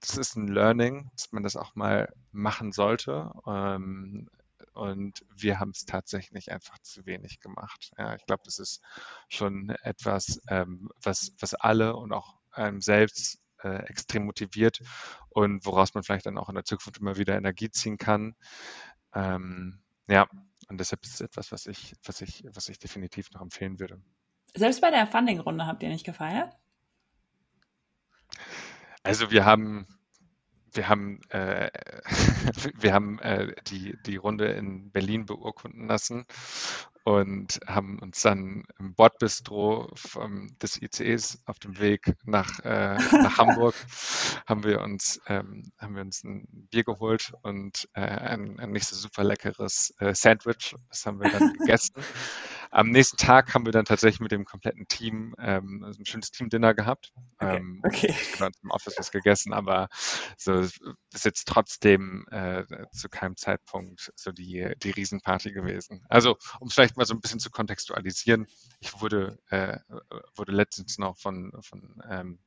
[0.00, 3.30] das ist ein Learning, dass man das auch mal machen sollte.
[3.46, 4.28] Ähm,
[4.72, 7.92] und wir haben es tatsächlich einfach zu wenig gemacht.
[7.98, 8.82] Ja, ich glaube, das ist
[9.28, 14.80] schon etwas, ähm, was, was alle und auch einem selbst äh, extrem motiviert
[15.30, 18.34] und woraus man vielleicht dann auch in der Zukunft immer wieder Energie ziehen kann.
[19.14, 20.28] Ähm, ja,
[20.68, 24.02] und deshalb ist es etwas, was ich, was ich, was ich definitiv noch empfehlen würde.
[24.54, 26.54] Selbst bei der Funding-Runde habt ihr nicht gefeiert?
[29.02, 29.86] Also wir haben
[30.72, 31.70] wir haben, äh,
[32.78, 36.26] wir haben äh, die, die Runde in Berlin beurkunden lassen
[37.04, 43.38] und haben uns dann im Bordbistro vom, des ICEs auf dem Weg nach, äh, nach
[43.38, 43.74] Hamburg
[44.46, 48.86] haben wir uns ähm, haben wir uns ein Bier geholt und äh, ein, ein nicht
[48.86, 50.74] so super leckeres äh, Sandwich.
[50.88, 51.94] Das haben wir dann gegessen.
[52.74, 56.72] Am nächsten Tag haben wir dann tatsächlich mit dem kompletten Team ähm, ein schönes Team-Dinner
[56.72, 57.12] gehabt.
[57.38, 57.56] Okay.
[57.56, 58.14] Ähm, okay.
[58.40, 59.90] Haben im Office was gegessen, aber
[60.38, 60.80] so ist
[61.22, 66.02] jetzt trotzdem äh, zu keinem Zeitpunkt so die, die Riesenparty gewesen.
[66.08, 68.46] Also, um es vielleicht mal so ein bisschen zu kontextualisieren,
[68.80, 69.78] ich wurde, äh,
[70.34, 72.38] wurde letztens noch von, von ähm,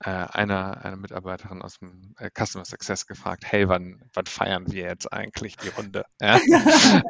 [0.00, 4.84] äh, einer, einer Mitarbeiterin aus dem äh, Customer Success gefragt, hey, wann, wann feiern wir
[4.84, 6.04] jetzt eigentlich die Runde?
[6.20, 6.40] Ja?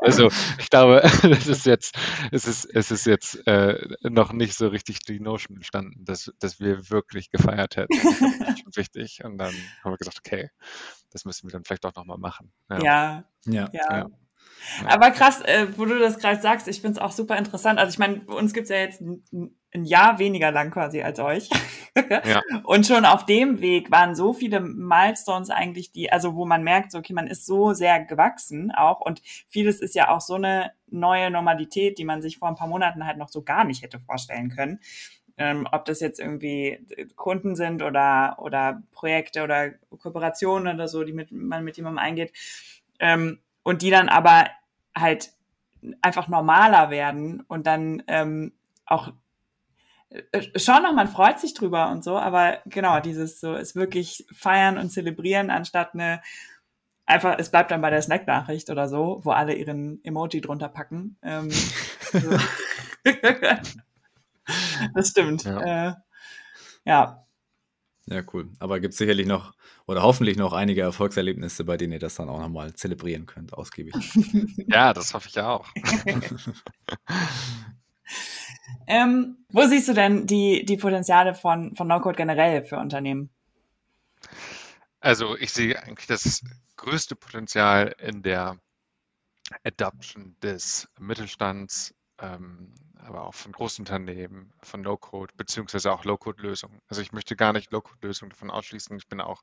[0.03, 0.29] also
[0.59, 1.97] ich glaube, es ist jetzt,
[2.31, 6.61] es ist, es ist jetzt äh, noch nicht so richtig die Notion entstanden, dass, dass
[6.61, 7.97] wir wirklich gefeiert hätten.
[7.97, 9.25] Das ist schon wichtig.
[9.25, 10.51] Und dann haben wir gesagt, okay,
[11.11, 12.53] das müssen wir dann vielleicht auch nochmal machen.
[12.71, 12.79] Ja.
[12.83, 13.25] Ja.
[13.47, 13.69] ja.
[13.73, 14.07] ja.
[14.87, 17.79] Aber krass, äh, wo du das gerade sagst, ich finde es auch super interessant.
[17.79, 19.25] Also ich meine, uns gibt es ja jetzt ein,
[19.75, 21.49] ein, Jahr weniger lang quasi als euch.
[22.11, 22.43] ja.
[22.65, 26.93] Und schon auf dem Weg waren so viele Milestones eigentlich, die, also wo man merkt,
[26.93, 30.73] so, okay, man ist so sehr gewachsen auch und vieles ist ja auch so eine
[30.87, 34.01] neue Normalität, die man sich vor ein paar Monaten halt noch so gar nicht hätte
[34.01, 34.81] vorstellen können.
[35.37, 36.85] Ähm, ob das jetzt irgendwie
[37.15, 42.33] Kunden sind oder, oder Projekte oder Kooperationen oder so, die mit, man mit jemandem eingeht.
[42.99, 43.39] Ähm,
[43.69, 44.49] und die dann aber
[44.97, 45.31] halt
[46.01, 48.55] einfach normaler werden und dann ähm,
[48.87, 49.13] auch
[50.09, 54.27] äh, schon noch, man freut sich drüber und so, aber genau, dieses so, es wirklich
[54.33, 56.23] feiern und zelebrieren, anstatt eine,
[57.05, 61.19] einfach, es bleibt dann bei der Snack-Nachricht oder so, wo alle ihren Emoji drunter packen.
[61.21, 61.51] Ähm,
[64.95, 65.45] das stimmt.
[65.45, 65.89] Ja.
[65.89, 65.95] Äh,
[66.87, 67.27] ja.
[68.07, 68.49] Ja, cool.
[68.61, 69.53] Aber gibt es sicherlich noch
[69.89, 73.95] oder hoffentlich noch einige Erfolgserlebnisse, bei denen ihr das dann auch nochmal zelebrieren könnt, ausgiebig.
[74.69, 75.67] Ja, das hoffe ich auch.
[78.87, 83.31] ähm, wo siehst du denn die, die Potenziale von, von No-Code generell für Unternehmen?
[85.01, 86.43] Also ich sehe eigentlich das
[86.77, 88.59] größte Potenzial in der
[89.65, 92.73] Adoption des Mittelstands ähm,
[93.09, 96.81] aber auch von Großunternehmen, von Low-Code, beziehungsweise auch Low-Code-Lösungen.
[96.89, 98.97] Also ich möchte gar nicht Low-Code-Lösungen davon ausschließen.
[98.97, 99.43] Ich bin auch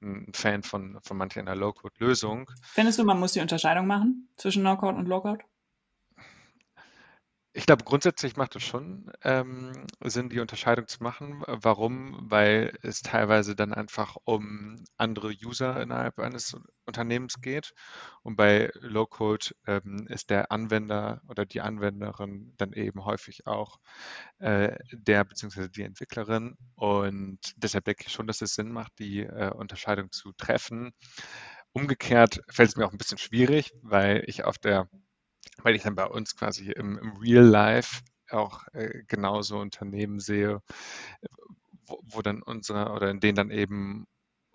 [0.00, 2.50] ein Fan von, von einer Low-Code-Lösung.
[2.62, 5.44] Findest du, man muss die Unterscheidung machen zwischen No-Code und Low-Code?
[7.52, 9.72] Ich glaube, grundsätzlich macht es schon ähm,
[10.04, 11.42] Sinn, die Unterscheidung zu machen.
[11.48, 12.30] Warum?
[12.30, 17.72] Weil es teilweise dann einfach um andere User innerhalb eines Unternehmens geht.
[18.22, 23.80] Und bei Low-Code ähm, ist der Anwender oder die Anwenderin dann eben häufig auch
[24.38, 25.68] äh, der bzw.
[25.68, 26.56] die Entwicklerin.
[26.76, 30.92] Und deshalb denke ich schon, dass es Sinn macht, die äh, Unterscheidung zu treffen.
[31.72, 34.88] Umgekehrt fällt es mir auch ein bisschen schwierig, weil ich auf der,
[35.62, 40.62] weil ich dann bei uns quasi im, im Real Life auch äh, genauso Unternehmen sehe,
[41.86, 44.06] wo, wo, dann unsere oder in denen dann eben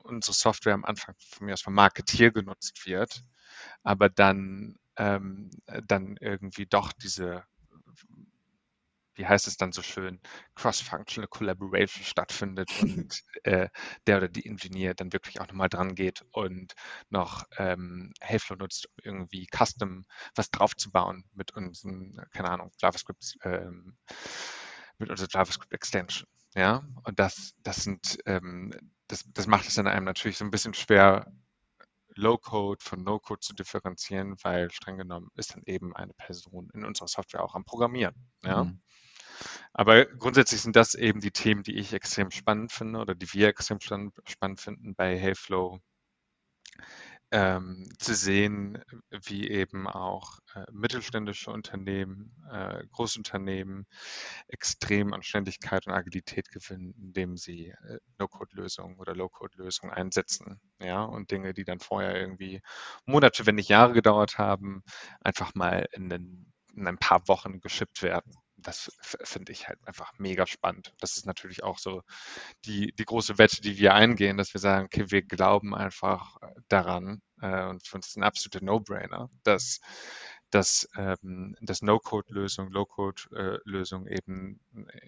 [0.03, 3.23] unsere Software am Anfang von mir aus vom Marketier genutzt wird,
[3.83, 5.49] aber dann, ähm,
[5.88, 7.43] dann irgendwie doch diese
[9.16, 10.20] wie heißt es dann so schön,
[10.55, 13.70] cross-functional collaboration stattfindet und äh,
[14.07, 16.74] der oder die Ingenieur dann wirklich auch nochmal dran geht und
[17.09, 20.05] noch ähm, Halo nutzt, um irgendwie custom
[20.36, 23.97] was draufzubauen mit unseren, keine Ahnung, JavaScript, ähm,
[24.97, 26.28] mit unserer JavaScript Extension.
[26.55, 28.72] Ja, und das, das sind, ähm,
[29.07, 31.28] das, das macht es dann einem natürlich so ein bisschen schwer,
[32.16, 37.07] Low-Code von No-Code zu differenzieren, weil streng genommen ist dann eben eine Person in unserer
[37.07, 38.16] Software auch am Programmieren.
[38.43, 38.63] Ja?
[38.63, 38.82] Mhm.
[39.73, 43.47] Aber grundsätzlich sind das eben die Themen, die ich extrem spannend finde oder die wir
[43.49, 45.79] extrem spannend finden bei Heyflow.
[47.31, 53.88] Ähm, zu sehen, wie eben auch äh, mittelständische Unternehmen, äh, Großunternehmen
[54.47, 60.61] extrem an Schnelligkeit und Agilität gewinnen, indem sie äh, No-Code-Lösungen oder Low-Code-Lösungen einsetzen.
[60.79, 62.61] Ja, und Dinge, die dann vorher irgendwie
[63.05, 64.83] Monate, wenn nicht Jahre gedauert haben,
[65.19, 68.33] einfach mal in, den, in ein paar Wochen geschippt werden
[68.66, 70.93] das finde ich halt einfach mega spannend.
[70.99, 72.01] Das ist natürlich auch so
[72.66, 76.47] die, die große Wette, die wir eingehen, dass wir sagen, okay, wir glauben einfach äh,
[76.68, 79.80] daran, äh, und für uns ist ein absoluter No-Brainer, dass,
[80.49, 84.59] dass, ähm, dass No-Code-Lösungen, Low-Code-Lösungen äh, eben,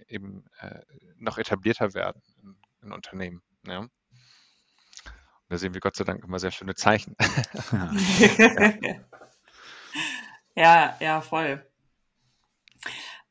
[0.08, 0.82] eben äh,
[1.18, 3.42] noch etablierter werden in, in Unternehmen.
[3.66, 3.80] Ja?
[3.80, 3.92] Und
[5.50, 7.16] da sehen wir Gott sei Dank immer sehr schöne Zeichen.
[10.56, 11.67] ja, ja, voll.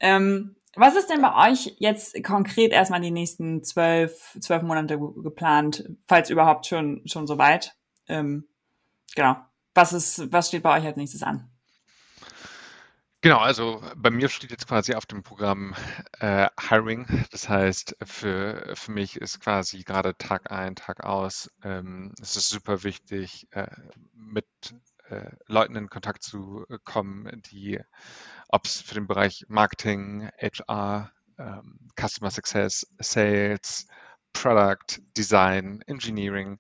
[0.01, 5.89] Ähm, was ist denn bei euch jetzt konkret erstmal die nächsten zwölf, zwölf Monate geplant,
[6.07, 7.75] falls überhaupt schon, schon so weit?
[8.09, 8.47] Ähm,
[9.15, 9.37] genau.
[9.75, 11.51] Was ist, was steht bei euch als nächstes an?
[13.23, 15.75] Genau, also bei mir steht jetzt quasi auf dem Programm
[16.21, 17.25] äh, Hiring.
[17.31, 22.51] Das heißt, für, für mich ist quasi gerade Tag ein, Tag aus, ähm, es ist
[22.51, 23.67] super wichtig, äh,
[24.13, 24.47] mit
[25.09, 27.81] äh, Leuten in Kontakt zu kommen, die
[28.49, 33.87] ob es für den Bereich Marketing, HR, ähm, Customer Success, Sales,
[34.33, 36.59] Product, Design, Engineering,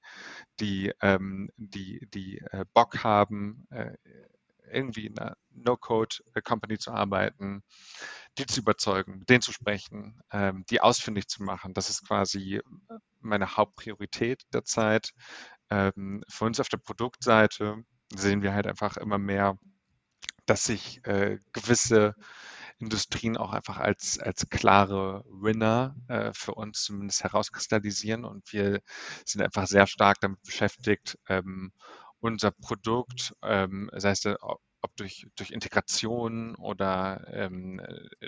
[0.60, 3.92] die, ähm, die, die äh, Bock haben, äh,
[4.72, 7.62] irgendwie in einer No-Code-Company zu arbeiten,
[8.38, 11.74] die zu überzeugen, mit denen zu sprechen, ähm, die ausfindig zu machen.
[11.74, 12.60] Das ist quasi
[13.20, 15.12] meine Hauptpriorität derzeit.
[15.70, 17.82] Ähm, für uns auf der Produktseite
[18.14, 19.58] sehen wir halt einfach immer mehr
[20.46, 22.14] dass sich äh, gewisse
[22.78, 28.24] Industrien auch einfach als, als klare Winner äh, für uns zumindest herauskristallisieren.
[28.24, 28.80] Und wir
[29.24, 31.72] sind einfach sehr stark damit beschäftigt, ähm,
[32.20, 34.24] unser Produkt, ähm, sei es
[34.86, 37.80] ob durch, durch Integration oder ähm,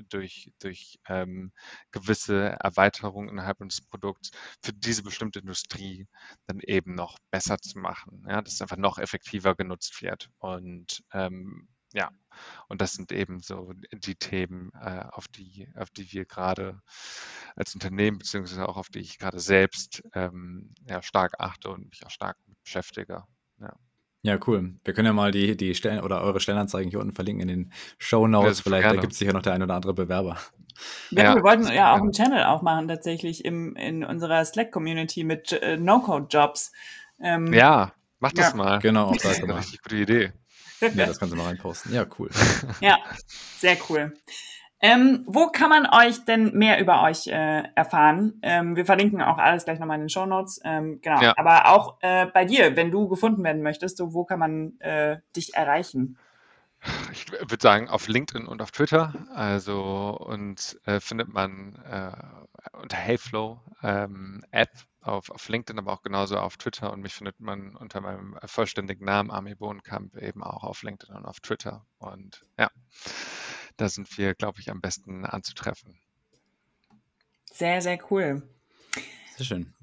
[0.09, 1.53] durch, durch ähm,
[1.93, 6.09] gewisse Erweiterungen innerhalb unseres Produkts für diese bestimmte Industrie
[6.47, 10.31] dann eben noch besser zu machen, ja, dass es einfach noch effektiver genutzt wird.
[10.39, 12.11] Und ähm, ja,
[12.69, 16.81] und das sind eben so die Themen, äh, auf die, auf die wir gerade
[17.57, 22.05] als Unternehmen, beziehungsweise auch auf die ich gerade selbst ähm, ja, stark achte und mich
[22.05, 23.25] auch stark beschäftige.
[23.61, 23.73] Ja.
[24.23, 24.75] Ja, cool.
[24.85, 27.73] Wir können ja mal die, die Stellen oder eure Stellenanzeigen hier unten verlinken in den
[27.99, 28.61] Show Notes.
[28.61, 30.37] Vielleicht ergibt sich ja noch der ein oder andere Bewerber.
[31.11, 35.53] Ja, ja wir wollten ja auch einen Channel aufmachen, tatsächlich im, in unserer Slack-Community mit
[35.53, 36.73] äh, No-Code-Jobs.
[37.21, 38.81] Ähm, ja, mach das mal.
[38.81, 40.33] Genau, auch das ist eine richtig gute Idee
[40.81, 41.93] ja, das kannst du mal reinposten.
[41.93, 42.31] Ja, cool.
[42.81, 42.99] Ja,
[43.59, 44.15] sehr cool.
[44.81, 48.39] Ähm, wo kann man euch denn mehr über euch äh, erfahren?
[48.43, 50.61] Ähm, wir verlinken auch alles gleich nochmal in den Show Notes.
[50.65, 51.21] Ähm, genau.
[51.21, 51.35] Ja.
[51.37, 55.19] Aber auch äh, bei dir, wenn du gefunden werden möchtest, so, wo kann man äh,
[55.35, 56.17] dich erreichen?
[57.13, 59.13] Ich würde sagen, auf LinkedIn und auf Twitter.
[59.35, 62.13] Also uns äh, findet man äh,
[62.77, 64.71] unter Heyflow ähm, App
[65.01, 66.93] auf, auf LinkedIn, aber auch genauso auf Twitter.
[66.93, 71.25] Und mich findet man unter meinem vollständigen Namen, Armin Bohnenkamp, eben auch auf LinkedIn und
[71.25, 71.85] auf Twitter.
[71.99, 72.71] Und ja,
[73.77, 75.99] da sind wir, glaube ich, am besten anzutreffen.
[77.53, 78.43] Sehr, sehr cool.
[79.37, 79.75] Sehr schön.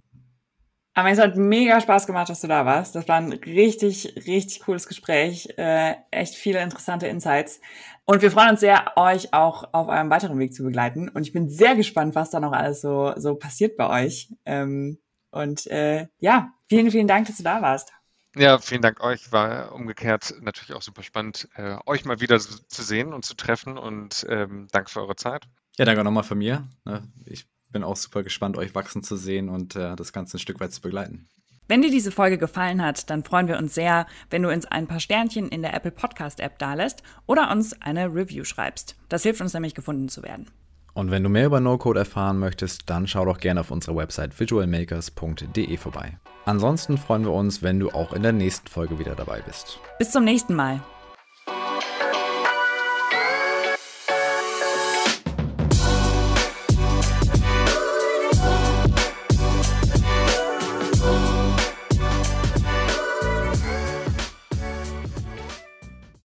[0.97, 2.95] Aber es hat mega Spaß gemacht, dass du da warst.
[2.95, 5.49] Das war ein richtig, richtig cooles Gespräch.
[5.57, 7.59] Äh, echt viele interessante Insights.
[8.05, 11.09] Und wir freuen uns sehr, euch auch auf eurem weiteren Weg zu begleiten.
[11.09, 14.29] Und ich bin sehr gespannt, was da noch alles so, so passiert bei euch.
[14.45, 14.97] Ähm,
[15.31, 17.91] und äh, ja, vielen, vielen Dank, dass du da warst.
[18.37, 19.33] Ja, vielen Dank euch.
[19.33, 23.77] War umgekehrt natürlich auch super spannend, äh, euch mal wieder zu sehen und zu treffen
[23.77, 25.43] und ähm, danke für eure Zeit.
[25.77, 26.69] Ja, danke nochmal von mir.
[26.85, 30.39] Ne, ich bin auch super gespannt, euch wachsen zu sehen und äh, das Ganze ein
[30.39, 31.27] Stück weit zu begleiten.
[31.67, 34.87] Wenn dir diese Folge gefallen hat, dann freuen wir uns sehr, wenn du uns ein
[34.87, 38.95] paar Sternchen in der Apple Podcast App dalässt oder uns eine Review schreibst.
[39.09, 40.47] Das hilft uns nämlich gefunden zu werden.
[40.93, 44.39] Und wenn du mehr über No-Code erfahren möchtest, dann schau doch gerne auf unserer Website
[44.39, 46.17] visualmakers.de vorbei.
[46.45, 49.79] Ansonsten freuen wir uns, wenn du auch in der nächsten Folge wieder dabei bist.
[49.99, 50.79] Bis zum nächsten Mal.